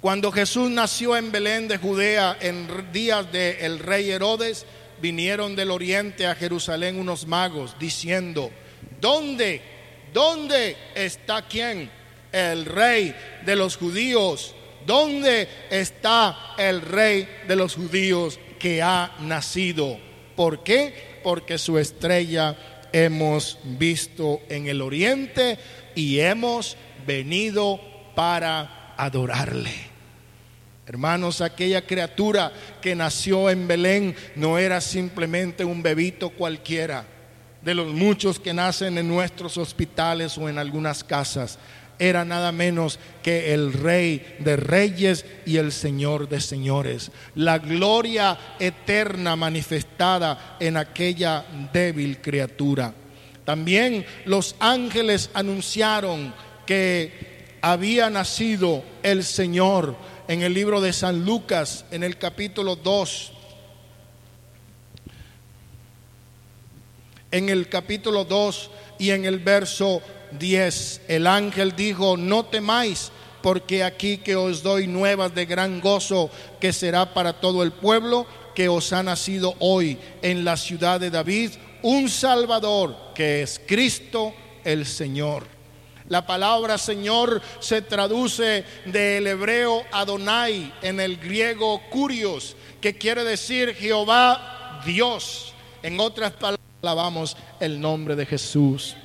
[0.00, 4.66] Cuando Jesús nació en Belén de Judea en días del rey Herodes,
[5.00, 8.50] vinieron del oriente a Jerusalén unos magos diciendo,
[9.00, 9.62] ¿dónde,
[10.12, 11.90] dónde está quién?
[12.32, 13.14] El rey
[13.44, 14.54] de los judíos.
[14.86, 18.38] ¿Dónde está el rey de los judíos?
[18.64, 19.98] Que ha nacido.
[20.34, 21.20] ¿Por qué?
[21.22, 22.56] Porque su estrella
[22.94, 25.58] hemos visto en el oriente
[25.94, 27.78] y hemos venido
[28.14, 29.74] para adorarle.
[30.86, 37.04] Hermanos, aquella criatura que nació en Belén no era simplemente un bebito cualquiera
[37.60, 41.58] de los muchos que nacen en nuestros hospitales o en algunas casas
[41.98, 47.10] era nada menos que el rey de reyes y el señor de señores.
[47.34, 52.94] La gloria eterna manifestada en aquella débil criatura.
[53.44, 56.34] También los ángeles anunciaron
[56.66, 59.96] que había nacido el Señor
[60.28, 63.32] en el libro de San Lucas, en el capítulo 2.
[67.30, 70.00] En el capítulo 2 y en el verso
[70.38, 73.10] 10, el ángel dijo, no temáis,
[73.42, 78.26] porque aquí que os doy nuevas de gran gozo, que será para todo el pueblo,
[78.54, 81.50] que os ha nacido hoy en la ciudad de David
[81.82, 84.32] un Salvador, que es Cristo
[84.64, 85.46] el Señor.
[86.08, 93.74] La palabra Señor se traduce del hebreo Adonai en el griego Curios, que quiere decir
[93.74, 95.52] Jehová Dios.
[95.82, 98.96] En otras palabras, alabamos el nombre de Jesús.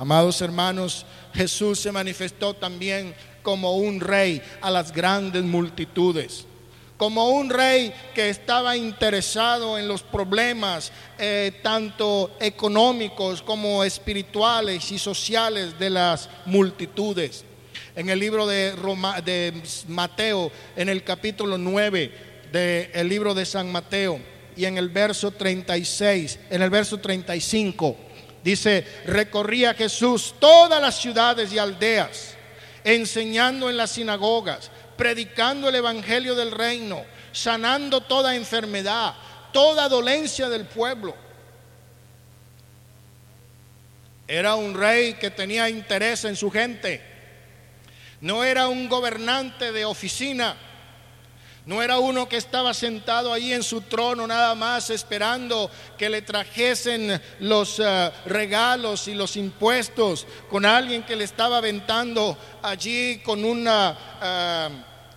[0.00, 6.46] Amados hermanos, Jesús se manifestó también como un rey a las grandes multitudes,
[6.96, 15.00] como un rey que estaba interesado en los problemas eh, tanto económicos como espirituales y
[15.00, 17.44] sociales de las multitudes.
[17.96, 18.74] En el libro de,
[19.24, 19.52] de
[19.88, 22.12] Mateo, en el capítulo 9
[22.52, 24.20] del libro de San Mateo,
[24.58, 27.96] y en el verso 36, en el verso 35,
[28.42, 32.34] Dice, recorría Jesús todas las ciudades y aldeas,
[32.84, 39.14] enseñando en las sinagogas, predicando el Evangelio del reino, sanando toda enfermedad,
[39.52, 41.14] toda dolencia del pueblo.
[44.26, 47.02] Era un rey que tenía interés en su gente.
[48.20, 50.56] No era un gobernante de oficina
[51.68, 56.22] no era uno que estaba sentado ahí en su trono nada más esperando que le
[56.22, 63.44] trajesen los eh, regalos y los impuestos con alguien que le estaba aventando allí con
[63.44, 64.68] una, eh,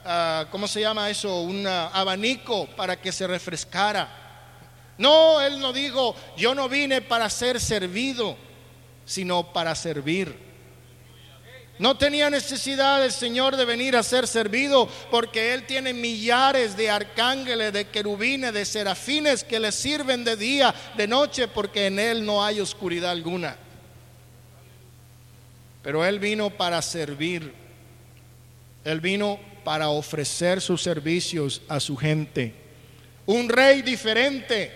[0.06, 1.40] eh, ¿cómo se llama eso?
[1.40, 4.10] Un abanico para que se refrescara.
[4.98, 8.36] No, él no dijo, yo no vine para ser servido,
[9.06, 10.51] sino para servir.
[11.80, 16.90] No tenía necesidad el Señor de venir a ser servido porque Él tiene millares de
[16.90, 22.26] arcángeles, de querubines, de serafines que le sirven de día, de noche, porque en Él
[22.26, 23.56] no hay oscuridad alguna.
[25.82, 27.54] Pero Él vino para servir.
[28.84, 32.54] Él vino para ofrecer sus servicios a su gente.
[33.26, 34.72] Un rey diferente.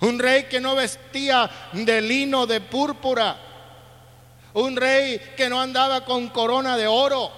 [0.00, 3.53] Un rey que no vestía de lino de púrpura
[4.54, 7.30] un rey que no andaba con corona de oro,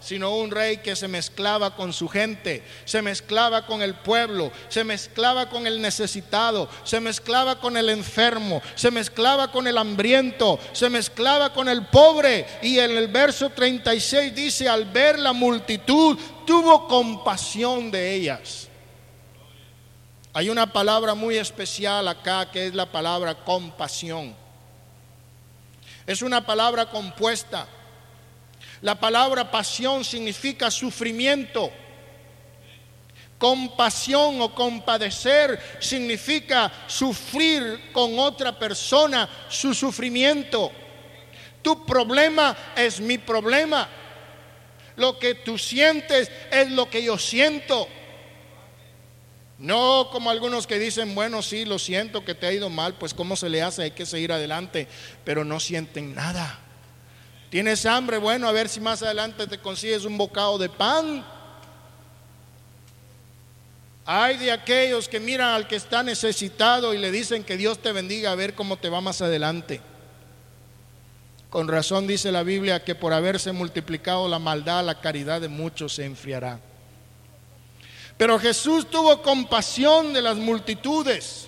[0.00, 4.82] sino un rey que se mezclaba con su gente, se mezclaba con el pueblo, se
[4.82, 10.88] mezclaba con el necesitado, se mezclaba con el enfermo, se mezclaba con el hambriento, se
[10.88, 12.46] mezclaba con el pobre.
[12.62, 18.68] Y en el verso 36 dice, al ver la multitud, tuvo compasión de ellas.
[20.32, 24.39] Hay una palabra muy especial acá que es la palabra compasión.
[26.10, 27.68] Es una palabra compuesta.
[28.82, 31.70] La palabra pasión significa sufrimiento.
[33.38, 40.72] Compasión o compadecer significa sufrir con otra persona su sufrimiento.
[41.62, 43.88] Tu problema es mi problema.
[44.96, 47.86] Lo que tú sientes es lo que yo siento.
[49.60, 53.12] No como algunos que dicen, bueno, sí, lo siento que te ha ido mal, pues
[53.12, 54.88] cómo se le hace, hay que seguir adelante,
[55.22, 56.58] pero no sienten nada.
[57.50, 58.16] ¿Tienes hambre?
[58.16, 61.22] Bueno, a ver si más adelante te consigues un bocado de pan.
[64.06, 67.92] Hay de aquellos que miran al que está necesitado y le dicen que Dios te
[67.92, 69.82] bendiga a ver cómo te va más adelante.
[71.50, 75.94] Con razón dice la Biblia que por haberse multiplicado la maldad, la caridad de muchos
[75.96, 76.60] se enfriará.
[78.20, 81.46] Pero Jesús tuvo compasión de las multitudes.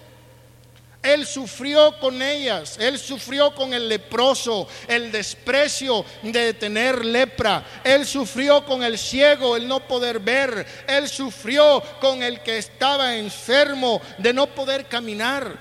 [1.03, 8.07] Él sufrió con ellas, Él sufrió con el leproso, el desprecio de tener lepra, Él
[8.07, 14.01] sufrió con el ciego, el no poder ver, Él sufrió con el que estaba enfermo
[14.17, 15.55] de no poder caminar.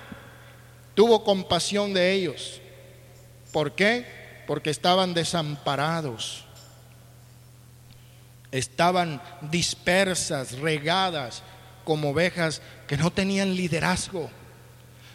[0.96, 2.62] Tuvo compasión de ellos.
[3.52, 4.22] ¿Por qué?
[4.52, 6.44] porque estaban desamparados,
[8.52, 11.44] estaban dispersas, regadas
[11.84, 14.30] como ovejas que no tenían liderazgo,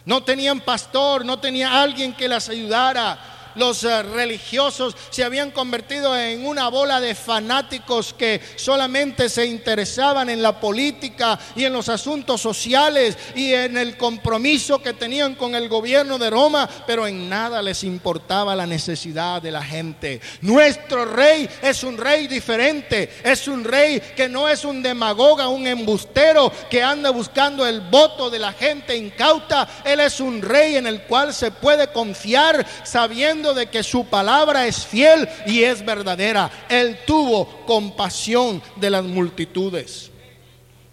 [0.05, 6.17] no tenían pastor, no tenía alguien que las ayudara, los eh, religiosos se habían convertido
[6.17, 11.89] en una bola de fanáticos que solamente se interesaban en la política y en los
[11.89, 17.29] asuntos sociales y en el compromiso que tenían con el gobierno de Roma, pero en
[17.29, 20.21] nada les importaba la necesidad de la gente.
[20.41, 25.67] Nuestro rey es un rey diferente, es un rey que no es un demagoga, un
[25.67, 29.67] embustero que anda buscando el voto de la gente incauta.
[29.83, 34.67] Él es un rey en el cual se puede confiar sabiendo de que su palabra
[34.67, 36.49] es fiel y es verdadera.
[36.69, 40.11] Él tuvo compasión de las multitudes.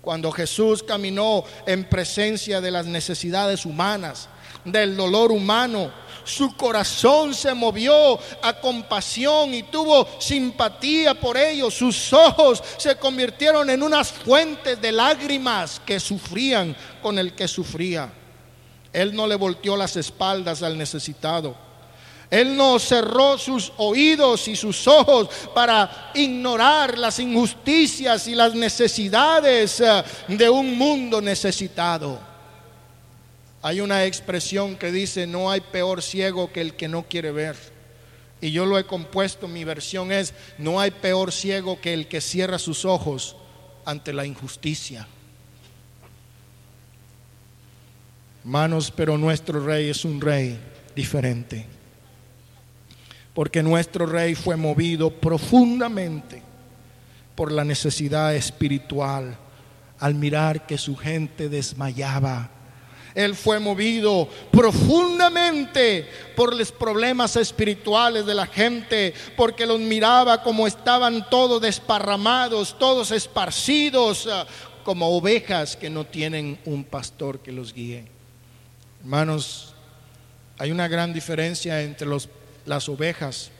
[0.00, 4.28] Cuando Jesús caminó en presencia de las necesidades humanas,
[4.64, 5.92] del dolor humano,
[6.24, 11.74] su corazón se movió a compasión y tuvo simpatía por ellos.
[11.74, 18.11] Sus ojos se convirtieron en unas fuentes de lágrimas que sufrían con el que sufría.
[18.92, 21.57] Él no le volteó las espaldas al necesitado.
[22.31, 29.81] Él no cerró sus oídos y sus ojos para ignorar las injusticias y las necesidades
[29.81, 32.18] eh, de un mundo necesitado.
[33.62, 37.57] Hay una expresión que dice, no hay peor ciego que el que no quiere ver.
[38.41, 42.20] Y yo lo he compuesto, mi versión es, no hay peor ciego que el que
[42.20, 43.37] cierra sus ojos
[43.85, 45.07] ante la injusticia.
[48.45, 50.59] Hermanos, pero nuestro rey es un rey
[50.95, 51.74] diferente
[53.35, 56.43] porque nuestro rey fue movido profundamente
[57.35, 59.37] por la necesidad espiritual
[59.99, 62.51] al mirar que su gente desmayaba.
[63.14, 70.66] Él fue movido profundamente por los problemas espirituales de la gente, porque los miraba como
[70.66, 74.47] estaban todos desparramados, todos esparcidos, ah,
[74.85, 78.05] como ovejas que no tienen un pastor que los guíe.
[79.01, 79.74] Hermanos,
[80.59, 82.28] hay una gran diferencia entre los
[82.67, 83.51] las ovejas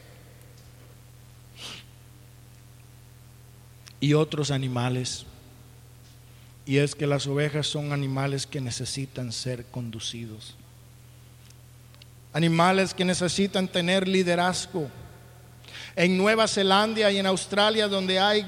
[4.01, 5.27] y otros animales.
[6.67, 10.55] Y es que las ovejas son animales que necesitan ser conducidos.
[12.33, 14.89] Animales que necesitan tener liderazgo.
[15.97, 18.45] En Nueva Zelanda y en Australia, donde hay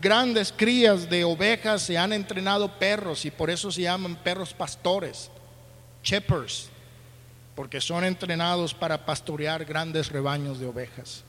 [0.00, 5.30] grandes crías de ovejas, se han entrenado perros y por eso se llaman perros pastores,
[6.02, 6.71] shepherds
[7.54, 11.24] porque son entrenados para pastorear grandes rebaños de ovejas.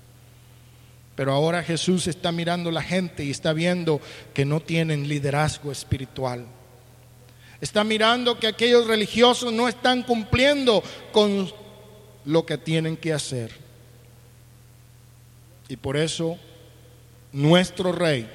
[1.16, 4.02] Pero ahora Jesús está mirando la gente y está viendo
[4.34, 6.46] que no tienen liderazgo espiritual.
[7.62, 11.52] Está mirando que aquellos religiosos no están cumpliendo con
[12.26, 13.52] lo que tienen que hacer.
[15.70, 16.38] Y por eso
[17.32, 18.30] nuestro rey,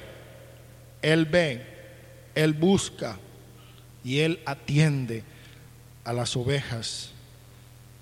[1.01, 1.65] Él ve,
[2.33, 3.19] Él busca
[4.03, 5.23] y Él atiende
[6.05, 7.11] a las ovejas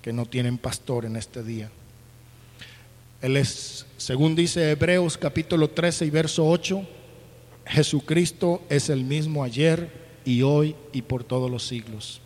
[0.02, 1.70] que no tienen pastor en este día.
[3.20, 6.86] Él es, según dice Hebreos capítulo 13 y verso 8,
[7.66, 9.90] Jesucristo es el mismo ayer
[10.24, 12.20] y hoy y por todos los siglos.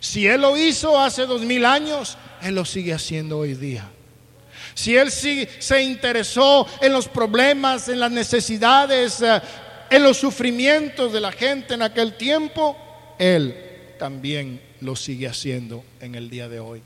[0.00, 3.90] Si Él lo hizo hace dos mil años, Él lo sigue haciendo hoy día.
[4.74, 9.40] Si Él se interesó en los problemas, en las necesidades, eh,
[9.90, 12.76] en los sufrimientos de la gente en aquel tiempo,
[13.18, 13.65] Él
[13.98, 16.82] también lo sigue haciendo en el día de hoy.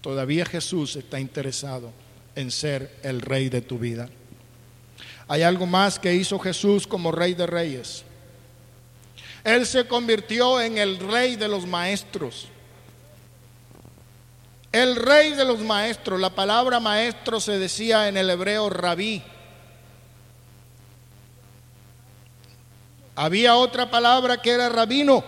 [0.00, 1.90] todavía Jesús está interesado
[2.36, 4.08] en ser el rey de tu vida.
[5.26, 8.04] Hay algo más que hizo Jesús como rey de reyes.
[9.42, 12.48] Él se convirtió en el rey de los maestros.
[14.70, 19.22] El rey de los maestros, la palabra maestro se decía en el hebreo rabí.
[23.14, 25.24] Había otra palabra que era rabino.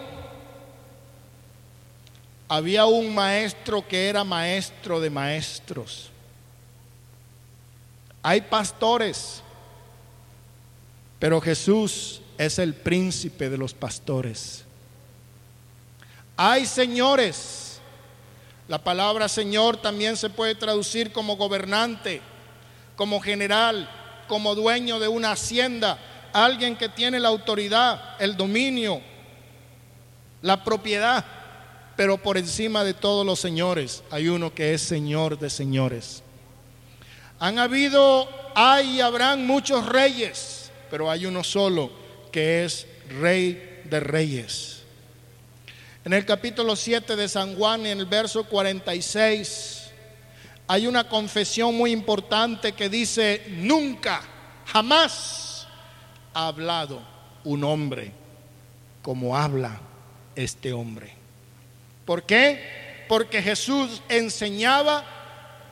[2.49, 6.11] Había un maestro que era maestro de maestros.
[8.23, 9.43] Hay pastores,
[11.19, 14.65] pero Jesús es el príncipe de los pastores.
[16.37, 17.81] Hay señores.
[18.69, 22.21] La palabra señor también se puede traducir como gobernante,
[22.97, 23.89] como general,
[24.29, 25.99] como dueño de una hacienda,
[26.33, 29.01] alguien que tiene la autoridad, el dominio,
[30.43, 31.25] la propiedad,
[31.99, 36.23] pero por encima de todos los señores hay uno que es Señor de señores.
[37.41, 41.91] Han habido, hay y habrán muchos reyes, pero hay uno solo
[42.31, 42.87] que es
[43.21, 44.83] Rey de Reyes.
[46.05, 49.91] En el capítulo 7 de San Juan, en el verso 46,
[50.69, 54.23] hay una confesión muy importante que dice, nunca,
[54.67, 55.67] jamás
[56.33, 57.03] ha hablado
[57.43, 58.13] un hombre
[59.03, 59.81] como habla
[60.37, 61.19] este hombre.
[62.09, 63.05] ¿Por qué?
[63.07, 65.05] Porque Jesús enseñaba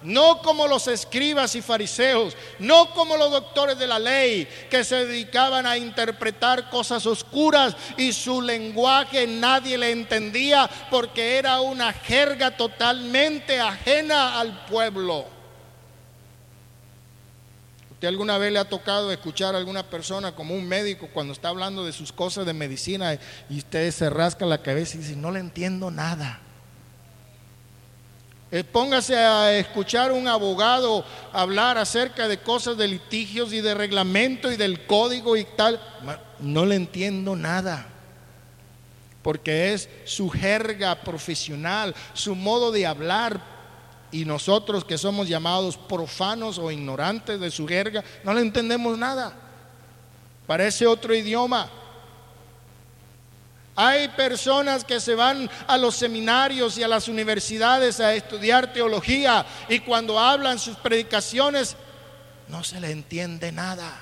[0.03, 5.07] no como los escribas y fariseos, no como los doctores de la ley que se
[5.07, 12.55] dedicaban a interpretar cosas oscuras y su lenguaje nadie le entendía porque era una jerga
[12.55, 15.36] totalmente ajena al pueblo.
[18.07, 21.49] ¿Usted alguna vez le ha tocado escuchar a alguna persona como un médico cuando está
[21.49, 23.19] hablando de sus cosas de medicina
[23.51, 26.39] y usted se rasca la cabeza y dice, no le entiendo nada?
[28.53, 34.53] Eh, póngase a escuchar un abogado hablar acerca de cosas de litigios y de reglamento
[34.53, 35.81] y del código y tal.
[36.39, 37.89] No le entiendo nada.
[39.21, 43.56] Porque es su jerga profesional, su modo de hablar.
[44.13, 49.33] Y nosotros que somos llamados profanos o ignorantes de su jerga, no le entendemos nada.
[50.47, 51.69] Parece otro idioma.
[53.75, 59.45] Hay personas que se van a los seminarios y a las universidades a estudiar teología
[59.69, 61.77] y cuando hablan sus predicaciones
[62.49, 64.01] no se le entiende nada.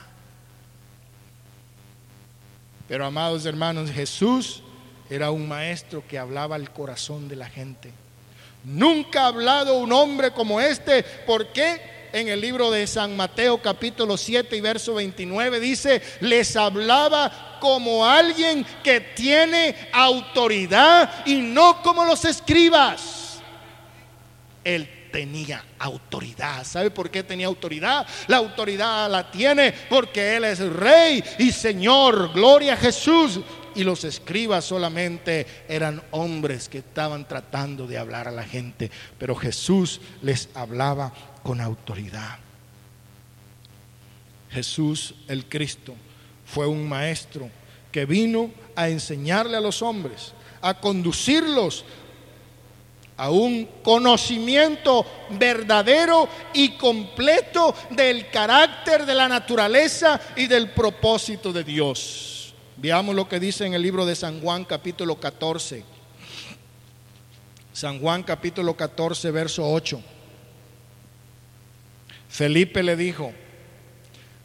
[2.86, 4.62] Pero amados hermanos, Jesús
[5.10, 7.92] era un maestro que hablaba al corazón de la gente.
[8.64, 11.02] Nunca ha hablado un hombre como este.
[11.02, 11.94] ¿Por qué?
[12.14, 18.06] en el libro de San Mateo capítulo 7 y verso 29 dice, les hablaba como
[18.06, 23.40] alguien que tiene autoridad y no como los escribas.
[24.62, 26.64] Él tenía autoridad.
[26.64, 28.06] ¿Sabe por qué tenía autoridad?
[28.28, 32.32] La autoridad la tiene porque Él es rey y Señor.
[32.32, 33.40] Gloria a Jesús.
[33.74, 38.90] Y los escribas solamente eran hombres que estaban tratando de hablar a la gente.
[39.18, 41.12] Pero Jesús les hablaba
[41.42, 42.38] con autoridad.
[44.50, 45.94] Jesús el Cristo
[46.46, 47.50] fue un maestro
[47.90, 51.84] que vino a enseñarle a los hombres, a conducirlos
[53.16, 61.64] a un conocimiento verdadero y completo del carácter de la naturaleza y del propósito de
[61.64, 62.33] Dios.
[62.76, 65.84] Veamos lo que dice en el libro de San Juan capítulo 14.
[67.72, 70.00] San Juan capítulo 14, verso 8.
[72.28, 73.32] Felipe le dijo,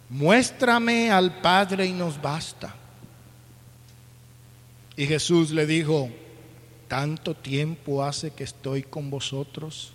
[0.10, 2.76] muéstrame al Padre y nos basta.
[4.96, 6.10] Y Jesús le dijo,
[6.88, 9.94] tanto tiempo hace que estoy con vosotros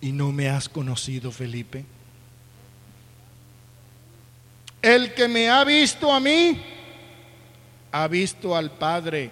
[0.00, 1.84] y no me has conocido, Felipe.
[4.84, 6.60] El que me ha visto a mí,
[7.90, 9.30] ha visto al Padre.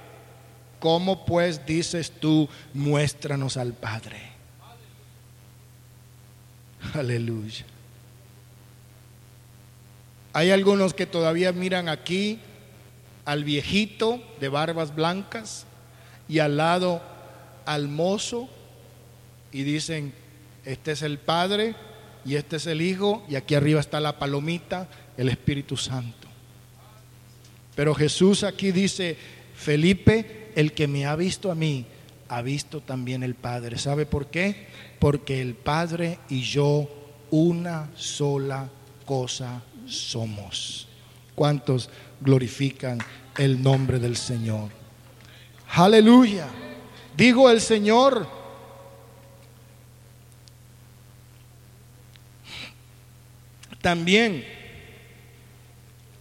[0.81, 4.19] ¿Cómo pues dices tú, muéstranos al Padre?
[6.95, 7.67] Aleluya.
[10.33, 12.39] Hay algunos que todavía miran aquí
[13.27, 15.67] al viejito de barbas blancas
[16.31, 17.03] y al lado
[17.67, 18.49] al mozo
[19.53, 20.15] y dicen,
[20.65, 21.75] este es el Padre
[22.25, 26.29] y este es el Hijo y aquí arriba está la palomita, el Espíritu Santo.
[27.75, 29.17] Pero Jesús aquí dice,
[29.55, 31.87] Felipe, el que me ha visto a mí,
[32.29, 33.79] ha visto también el Padre.
[33.79, 34.67] ¿Sabe por qué?
[34.99, 36.89] Porque el Padre y yo
[37.31, 38.69] una sola
[39.05, 40.89] cosa somos.
[41.35, 41.91] ¿Cuántos
[42.21, 42.99] glorifican
[43.39, 44.71] el nombre del Señor?
[45.69, 46.47] Aleluya.
[47.17, 48.27] Digo el Señor.
[53.81, 54.62] También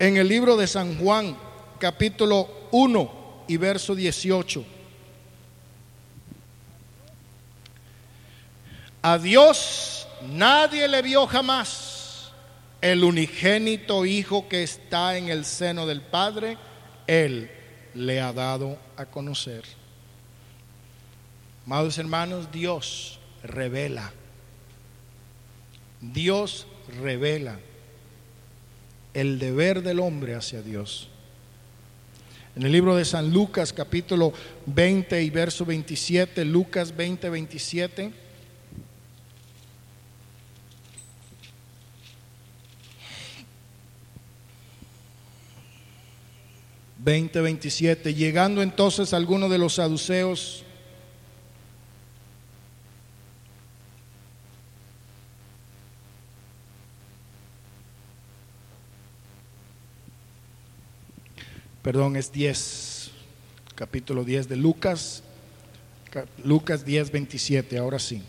[0.01, 1.37] en el libro de San Juan,
[1.77, 4.65] capítulo 1 y verso 18.
[9.03, 12.31] A Dios nadie le vio jamás.
[12.81, 16.57] El unigénito Hijo que está en el seno del Padre,
[17.05, 17.51] Él
[17.93, 19.65] le ha dado a conocer.
[21.67, 24.11] Amados hermanos, Dios revela.
[26.01, 26.65] Dios
[26.99, 27.59] revela
[29.13, 31.09] el deber del hombre hacia Dios.
[32.55, 34.33] En el libro de San Lucas capítulo
[34.65, 38.11] 20 y verso 27, Lucas 20, 27.
[47.03, 48.13] 20, 27.
[48.13, 50.63] Llegando entonces alguno de los saduceos,
[61.81, 63.11] perdón, es 10,
[63.75, 65.23] capítulo 10 de Lucas,
[66.43, 68.21] Lucas 10, 27, ahora sí.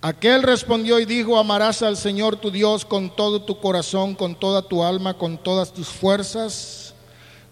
[0.00, 4.62] Aquel respondió y dijo, amarás al Señor tu Dios con todo tu corazón, con toda
[4.62, 6.92] tu alma, con todas tus fuerzas,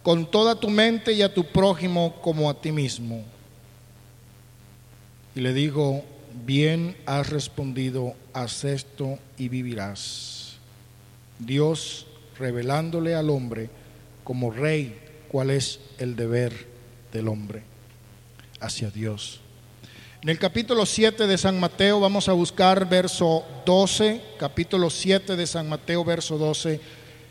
[0.02, 3.22] con toda tu mente y a tu prójimo como a ti mismo.
[5.36, 6.04] Y le dijo,
[6.44, 10.54] bien has respondido, haz esto y vivirás.
[11.38, 12.06] Dios
[12.40, 13.68] revelándole al hombre
[14.24, 16.52] como rey cuál es el deber
[17.12, 17.62] del hombre
[18.60, 19.40] hacia Dios.
[20.22, 25.46] En el capítulo 7 de San Mateo vamos a buscar verso 12, capítulo 7 de
[25.46, 26.80] San Mateo, verso 12.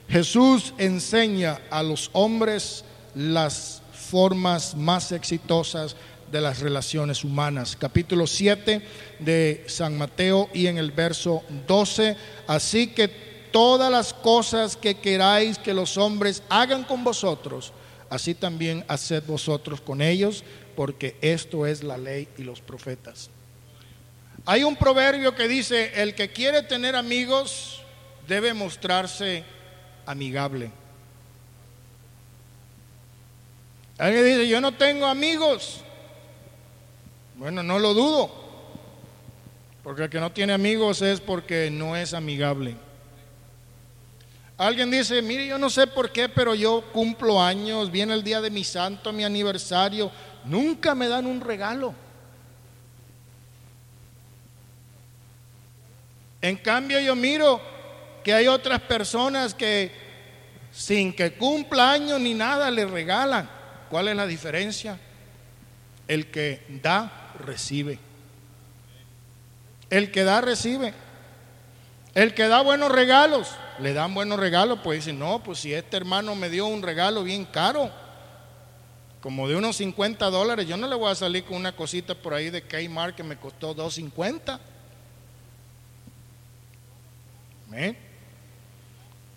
[0.08, 2.84] Jesús enseña a los hombres
[3.14, 5.96] las formas más exitosas
[6.32, 7.76] de las relaciones humanas.
[7.76, 8.82] Capítulo 7
[9.20, 12.16] de San Mateo y en el verso 12.
[12.48, 17.74] Así que todas las cosas que queráis que los hombres hagan con vosotros,
[18.10, 20.44] así también haced vosotros con ellos
[20.76, 23.30] porque esto es la ley y los profetas.
[24.46, 27.82] Hay un proverbio que dice, el que quiere tener amigos
[28.28, 29.44] debe mostrarse
[30.06, 30.72] amigable.
[33.98, 35.82] Alguien dice, yo no tengo amigos.
[37.36, 38.32] Bueno, no lo dudo,
[39.84, 42.76] porque el que no tiene amigos es porque no es amigable.
[44.60, 48.42] Alguien dice, mire, yo no sé por qué, pero yo cumplo años, viene el día
[48.42, 50.12] de mi santo, mi aniversario,
[50.46, 51.94] Nunca me dan un regalo.
[56.42, 57.62] En cambio yo miro
[58.24, 59.92] que hay otras personas que
[60.72, 63.50] sin que cumpla años ni nada le regalan.
[63.90, 64.98] ¿Cuál es la diferencia?
[66.08, 68.00] El que da, recibe.
[69.90, 70.94] El que da, recibe.
[72.16, 73.50] El que da buenos regalos,
[73.82, 77.24] le dan buenos regalos, pues dicen, no, pues si este hermano me dio un regalo
[77.24, 77.92] bien caro,
[79.22, 80.68] como de unos 50 dólares.
[80.68, 83.38] Yo no le voy a salir con una cosita por ahí de Kmart que me
[83.38, 84.60] costó 250.
[87.74, 87.96] ¿Eh?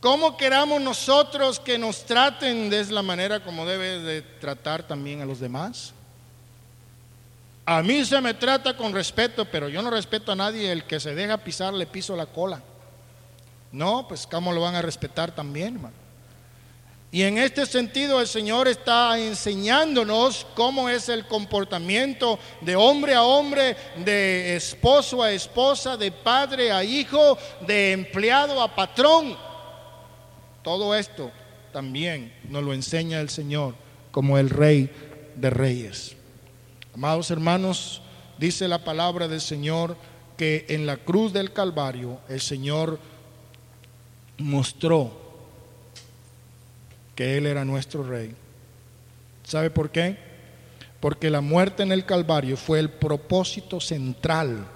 [0.01, 5.27] ¿Cómo queramos nosotros que nos traten de la manera como debe de tratar también a
[5.27, 5.93] los demás?
[7.65, 10.73] A mí se me trata con respeto, pero yo no respeto a nadie.
[10.73, 12.63] El que se deja pisar le piso la cola.
[13.73, 16.03] No, pues ¿cómo lo van a respetar también, hermano?
[17.11, 23.23] Y en este sentido el Señor está enseñándonos cómo es el comportamiento de hombre a
[23.23, 29.37] hombre, de esposo a esposa, de padre a hijo, de empleado a patrón.
[30.63, 31.31] Todo esto
[31.71, 33.75] también nos lo enseña el Señor
[34.11, 34.89] como el Rey
[35.37, 36.17] de Reyes.
[36.95, 38.01] Amados hermanos,
[38.39, 39.99] dice la palabra del Señor
[40.39, 42.99] que en la cruz del Calvario el Señor
[44.43, 45.13] mostró
[47.15, 48.35] que Él era nuestro rey.
[49.45, 50.17] ¿Sabe por qué?
[51.01, 54.67] Porque la muerte en el Calvario fue el propósito central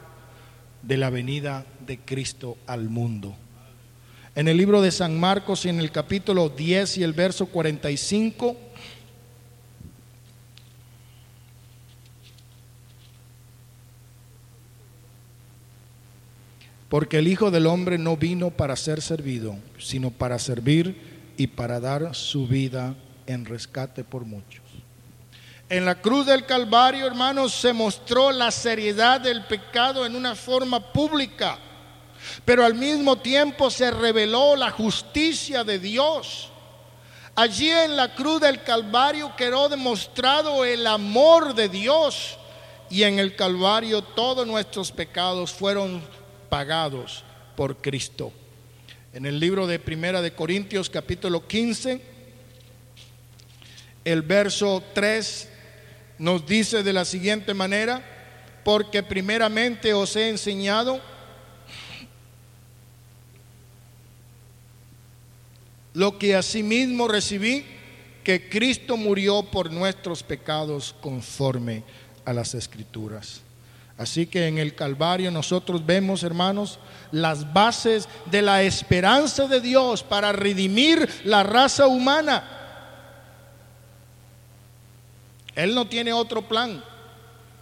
[0.82, 3.34] de la venida de Cristo al mundo.
[4.34, 8.56] En el libro de San Marcos, en el capítulo 10 y el verso 45,
[16.96, 21.78] porque el Hijo del Hombre no vino para ser servido, sino para servir y para
[21.78, 22.94] dar su vida
[23.26, 24.62] en rescate por muchos.
[25.68, 30.90] En la cruz del Calvario, hermanos, se mostró la seriedad del pecado en una forma
[30.94, 31.58] pública,
[32.46, 36.48] pero al mismo tiempo se reveló la justicia de Dios.
[37.34, 42.38] Allí en la cruz del Calvario quedó demostrado el amor de Dios
[42.88, 46.02] y en el Calvario todos nuestros pecados fueron
[46.48, 47.24] pagados
[47.56, 48.32] por Cristo.
[49.12, 52.00] En el libro de Primera de Corintios capítulo 15,
[54.04, 55.48] el verso 3
[56.18, 58.02] nos dice de la siguiente manera,
[58.64, 61.00] porque primeramente os he enseñado
[65.94, 67.64] lo que asimismo recibí,
[68.22, 71.84] que Cristo murió por nuestros pecados conforme
[72.24, 73.40] a las escrituras.
[73.98, 76.78] Así que en el Calvario nosotros vemos, hermanos,
[77.12, 82.44] las bases de la esperanza de Dios para redimir la raza humana.
[85.54, 86.84] Él no tiene otro plan.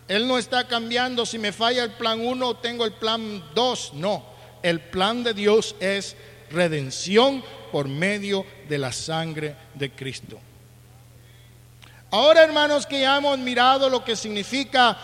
[0.09, 3.93] Él no está cambiando si me falla el plan 1 tengo el plan 2.
[3.95, 4.24] No,
[4.62, 6.16] el plan de Dios es
[6.51, 10.39] redención por medio de la sangre de Cristo.
[12.15, 14.97] Ahora, hermanos, que ya hemos mirado lo que significa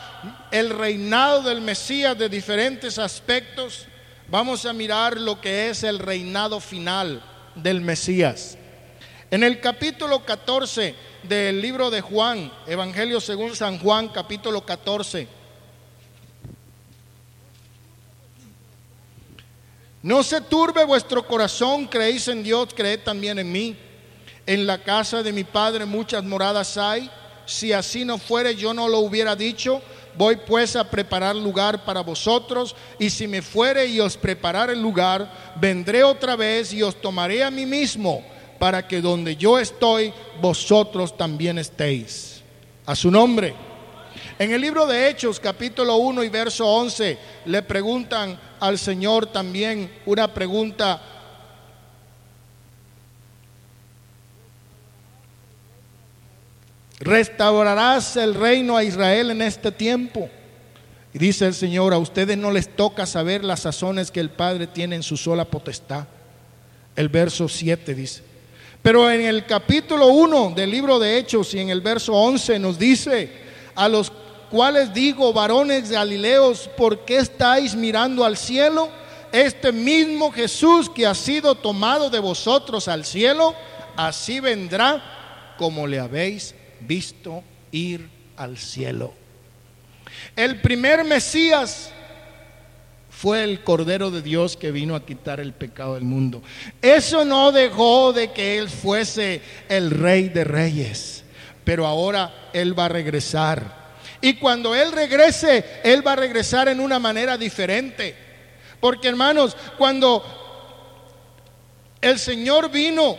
[0.52, 3.86] el reinado del Mesías de diferentes aspectos,
[4.28, 7.20] vamos a mirar lo que es el reinado final
[7.56, 8.56] del Mesías.
[9.28, 10.94] En el capítulo 14
[11.24, 15.26] del libro de Juan, Evangelio según San Juan, capítulo 14.
[20.04, 23.76] No se turbe vuestro corazón, creéis en Dios, creed también en mí.
[24.46, 27.10] En la casa de mi Padre muchas moradas hay.
[27.46, 29.82] Si así no fuere, yo no lo hubiera dicho.
[30.16, 34.82] Voy pues a preparar lugar para vosotros, y si me fuere y os preparar el
[34.82, 38.22] lugar, vendré otra vez y os tomaré a mí mismo,
[38.58, 42.42] para que donde yo estoy, vosotros también estéis.
[42.86, 43.54] A su nombre.
[44.38, 49.90] En el libro de Hechos, capítulo 1 y verso 11, le preguntan al Señor también
[50.06, 51.19] una pregunta
[57.00, 60.28] restaurarás el reino a Israel en este tiempo.
[61.12, 64.66] Y dice el Señor, a ustedes no les toca saber las sazones que el Padre
[64.66, 66.04] tiene en su sola potestad.
[66.94, 68.22] El verso 7 dice.
[68.82, 72.78] Pero en el capítulo 1 del libro de Hechos y en el verso 11 nos
[72.78, 73.30] dice,
[73.74, 74.12] a los
[74.50, 78.88] cuales digo, varones Galileos, ¿por qué estáis mirando al cielo?
[79.32, 83.54] Este mismo Jesús que ha sido tomado de vosotros al cielo,
[83.96, 86.54] así vendrá como le habéis
[86.86, 89.12] visto ir al cielo.
[90.36, 91.92] El primer Mesías
[93.10, 96.42] fue el Cordero de Dios que vino a quitar el pecado del mundo.
[96.80, 101.24] Eso no dejó de que Él fuese el Rey de Reyes,
[101.64, 103.90] pero ahora Él va a regresar.
[104.22, 108.14] Y cuando Él regrese, Él va a regresar en una manera diferente.
[108.80, 110.24] Porque hermanos, cuando
[112.00, 113.18] el Señor vino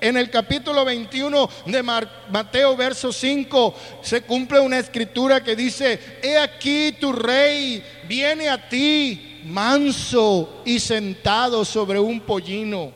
[0.00, 6.38] en el capítulo 21 de Mateo, verso 5, se cumple una escritura que dice, he
[6.38, 12.92] aquí tu rey viene a ti manso y sentado sobre un pollino.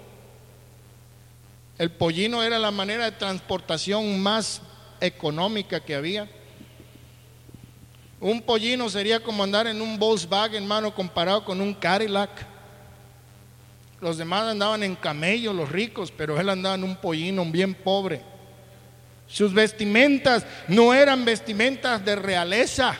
[1.77, 4.63] El pollino era la manera de transportación más
[5.01, 6.29] económica que había.
[8.21, 12.54] Un pollino sería como andar en un Volkswagen, hermano, comparado con un Cadillac.
[14.05, 18.21] Los demás andaban en camello, los ricos, pero él andaba en un pollino bien pobre.
[19.27, 22.95] Sus vestimentas no eran vestimentas de realeza.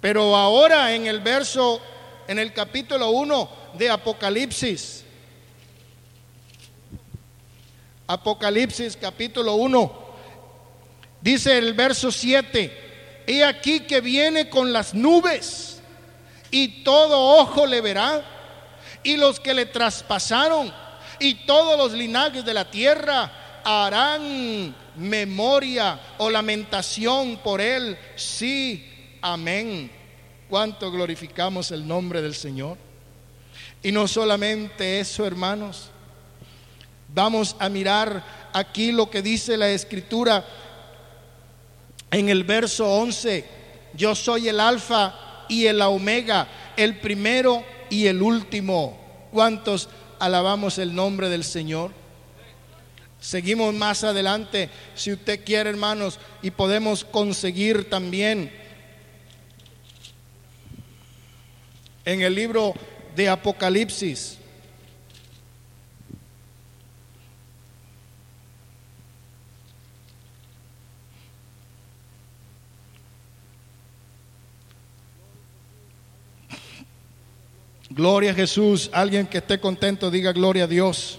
[0.00, 1.82] Pero ahora en el verso,
[2.28, 5.04] en el capítulo 1 de Apocalipsis,
[8.06, 10.06] Apocalipsis capítulo 1,
[11.20, 15.80] dice el verso 7, he aquí que viene con las nubes
[16.52, 18.35] y todo ojo le verá
[19.06, 20.72] y los que le traspasaron
[21.20, 27.96] y todos los linajes de la tierra harán memoria o lamentación por él.
[28.16, 28.84] Sí,
[29.22, 29.88] amén.
[30.50, 32.78] Cuánto glorificamos el nombre del Señor.
[33.80, 35.90] Y no solamente eso, hermanos.
[37.14, 40.44] Vamos a mirar aquí lo que dice la escritura
[42.10, 43.44] en el verso 11.
[43.94, 48.98] Yo soy el alfa y el omega, el primero y el último.
[49.32, 51.90] ¿Cuántos alabamos el nombre del Señor?
[53.20, 58.52] Seguimos más adelante, si usted quiere, hermanos, y podemos conseguir también
[62.04, 62.72] en el libro
[63.16, 64.38] de Apocalipsis.
[77.96, 78.90] Gloria a Jesús.
[78.92, 81.18] Alguien que esté contento diga gloria a Dios.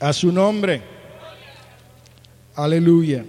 [0.00, 0.82] A su nombre.
[2.56, 3.24] Aleluya.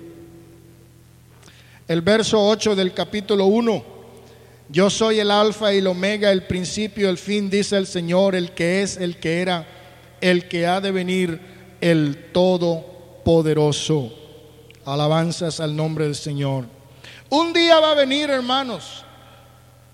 [1.88, 3.91] El verso 8 del capítulo 1.
[4.72, 8.52] Yo soy el alfa y el omega, el principio, el fin, dice el Señor, el
[8.52, 9.68] que es, el que era,
[10.22, 11.42] el que ha de venir,
[11.82, 14.14] el todopoderoso.
[14.86, 16.68] Alabanzas al nombre del Señor.
[17.30, 19.04] Un día va a venir, hermanos,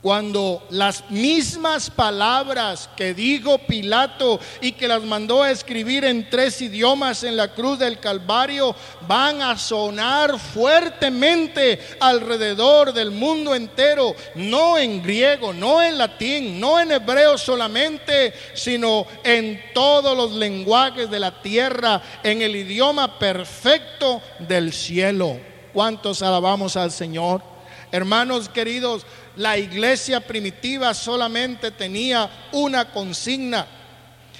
[0.01, 6.61] cuando las mismas palabras que dijo Pilato y que las mandó a escribir en tres
[6.61, 8.75] idiomas en la cruz del Calvario
[9.07, 16.79] van a sonar fuertemente alrededor del mundo entero, no en griego, no en latín, no
[16.79, 24.21] en hebreo solamente, sino en todos los lenguajes de la tierra, en el idioma perfecto
[24.39, 25.39] del cielo.
[25.73, 27.56] ¿Cuántos alabamos al Señor?
[27.91, 33.67] Hermanos queridos, la iglesia primitiva solamente tenía una consigna.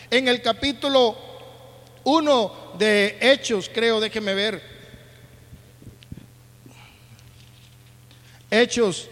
[0.09, 1.17] En el capítulo
[2.03, 4.61] 1 de Hechos, creo, déjeme ver.
[8.49, 9.09] Hechos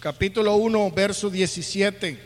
[0.00, 2.18] capítulo 1, verso 17.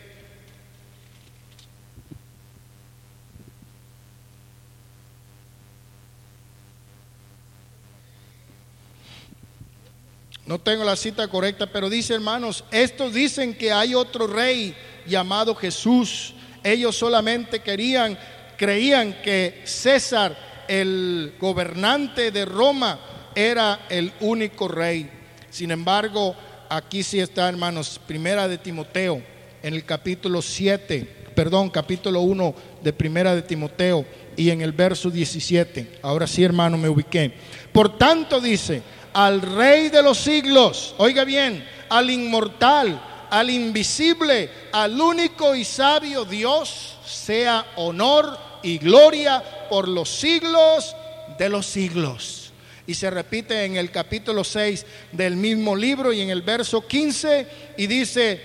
[10.46, 15.54] No tengo la cita correcta, pero dice hermanos, estos dicen que hay otro rey llamado
[15.56, 16.34] Jesús.
[16.62, 18.16] Ellos solamente querían,
[18.56, 23.00] creían que César, el gobernante de Roma,
[23.34, 25.10] era el único rey.
[25.50, 26.36] Sin embargo,
[26.76, 29.22] aquí sí está, hermanos, primera de Timoteo,
[29.62, 34.04] en el capítulo 7, perdón, capítulo 1 de primera de Timoteo
[34.36, 36.00] y en el verso 17.
[36.02, 37.32] Ahora sí, hermano, me ubiqué.
[37.72, 43.00] Por tanto dice, al rey de los siglos, oiga bien, al inmortal,
[43.30, 50.94] al invisible, al único y sabio Dios, sea honor y gloria por los siglos
[51.38, 52.43] de los siglos.
[52.86, 57.46] Y se repite en el capítulo 6 del mismo libro y en el verso 15
[57.78, 58.40] y dice,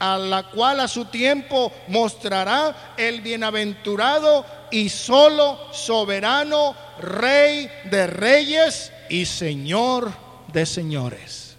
[0.00, 8.92] a la cual a su tiempo mostrará el bienaventurado y solo soberano rey de reyes
[9.08, 10.12] y señor
[10.52, 11.54] de señores.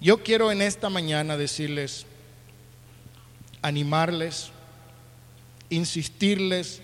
[0.00, 2.06] Yo quiero en esta mañana decirles,
[3.62, 4.50] animarles,
[5.70, 6.80] insistirles,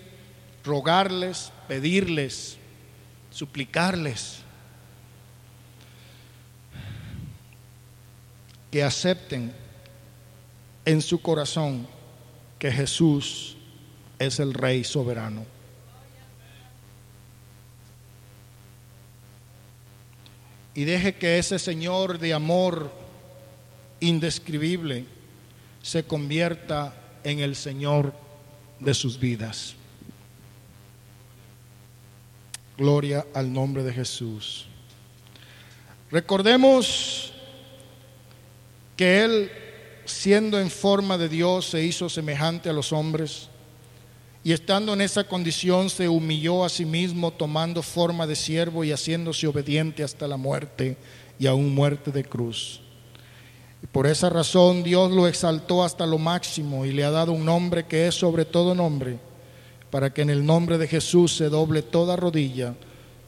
[0.65, 2.57] rogarles, pedirles
[3.35, 4.37] suplicarles
[8.71, 9.51] que acepten
[10.85, 11.85] en su corazón
[12.57, 13.57] que Jesús
[14.19, 15.45] es el Rey soberano.
[20.73, 22.89] Y deje que ese Señor de amor
[23.99, 25.07] indescribible
[25.81, 28.13] se convierta en el Señor
[28.79, 29.75] de sus vidas.
[32.77, 34.65] Gloria al nombre de Jesús.
[36.11, 37.31] Recordemos
[38.97, 39.51] que Él,
[40.05, 43.49] siendo en forma de Dios, se hizo semejante a los hombres
[44.43, 48.91] y estando en esa condición se humilló a sí mismo tomando forma de siervo y
[48.91, 50.97] haciéndose obediente hasta la muerte
[51.39, 52.81] y aún muerte de cruz.
[53.81, 57.45] Y por esa razón Dios lo exaltó hasta lo máximo y le ha dado un
[57.45, 59.17] nombre que es sobre todo nombre
[59.95, 62.75] para que en el nombre de Jesús se doble toda rodilla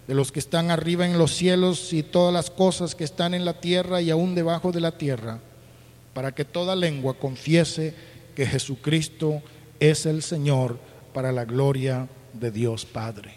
[0.06, 3.46] de los que están arriba en los cielos y todas las cosas que están en
[3.46, 5.40] la tierra y aún debajo de la tierra,
[6.14, 7.96] para que toda lengua confiese
[8.36, 9.42] que Jesucristo
[9.80, 10.78] es el Señor
[11.14, 13.36] para la gloria de Dios Padre.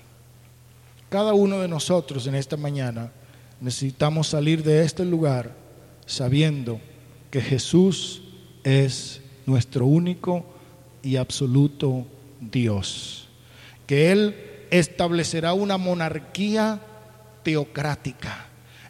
[1.08, 3.12] Cada uno de nosotros en esta mañana
[3.60, 5.54] necesitamos salir de este lugar
[6.04, 6.80] sabiendo
[7.30, 8.22] que Jesús
[8.64, 10.44] es nuestro único
[11.04, 12.06] y absoluto
[12.40, 13.28] Dios,
[13.86, 16.80] que Él establecerá una monarquía
[17.42, 18.46] teocrática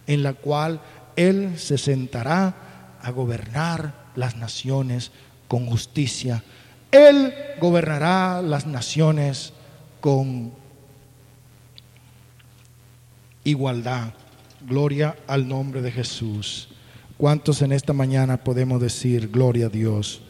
[0.06, 0.80] en la cual
[1.16, 2.54] Él se sentará
[3.02, 5.10] a gobernar las naciones
[5.48, 6.42] con justicia.
[6.90, 9.52] Él gobernará las naciones
[10.00, 10.52] con
[13.44, 14.12] igualdad.
[14.66, 16.68] Gloria al nombre de Jesús.
[17.16, 20.22] ¿Cuántos en esta mañana podemos decir gloria a Dios?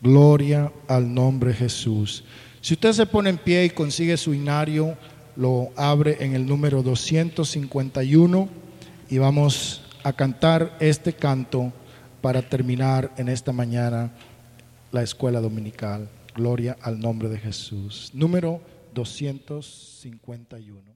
[0.00, 2.24] Gloria al nombre Jesús.
[2.60, 4.96] Si usted se pone en pie y consigue su inario,
[5.36, 8.48] lo abre en el número 251
[9.10, 11.72] y vamos a cantar este canto
[12.20, 14.12] para terminar en esta mañana
[14.92, 16.08] la escuela dominical.
[16.34, 18.10] Gloria al nombre de Jesús.
[18.14, 18.60] Número
[18.94, 20.87] 251.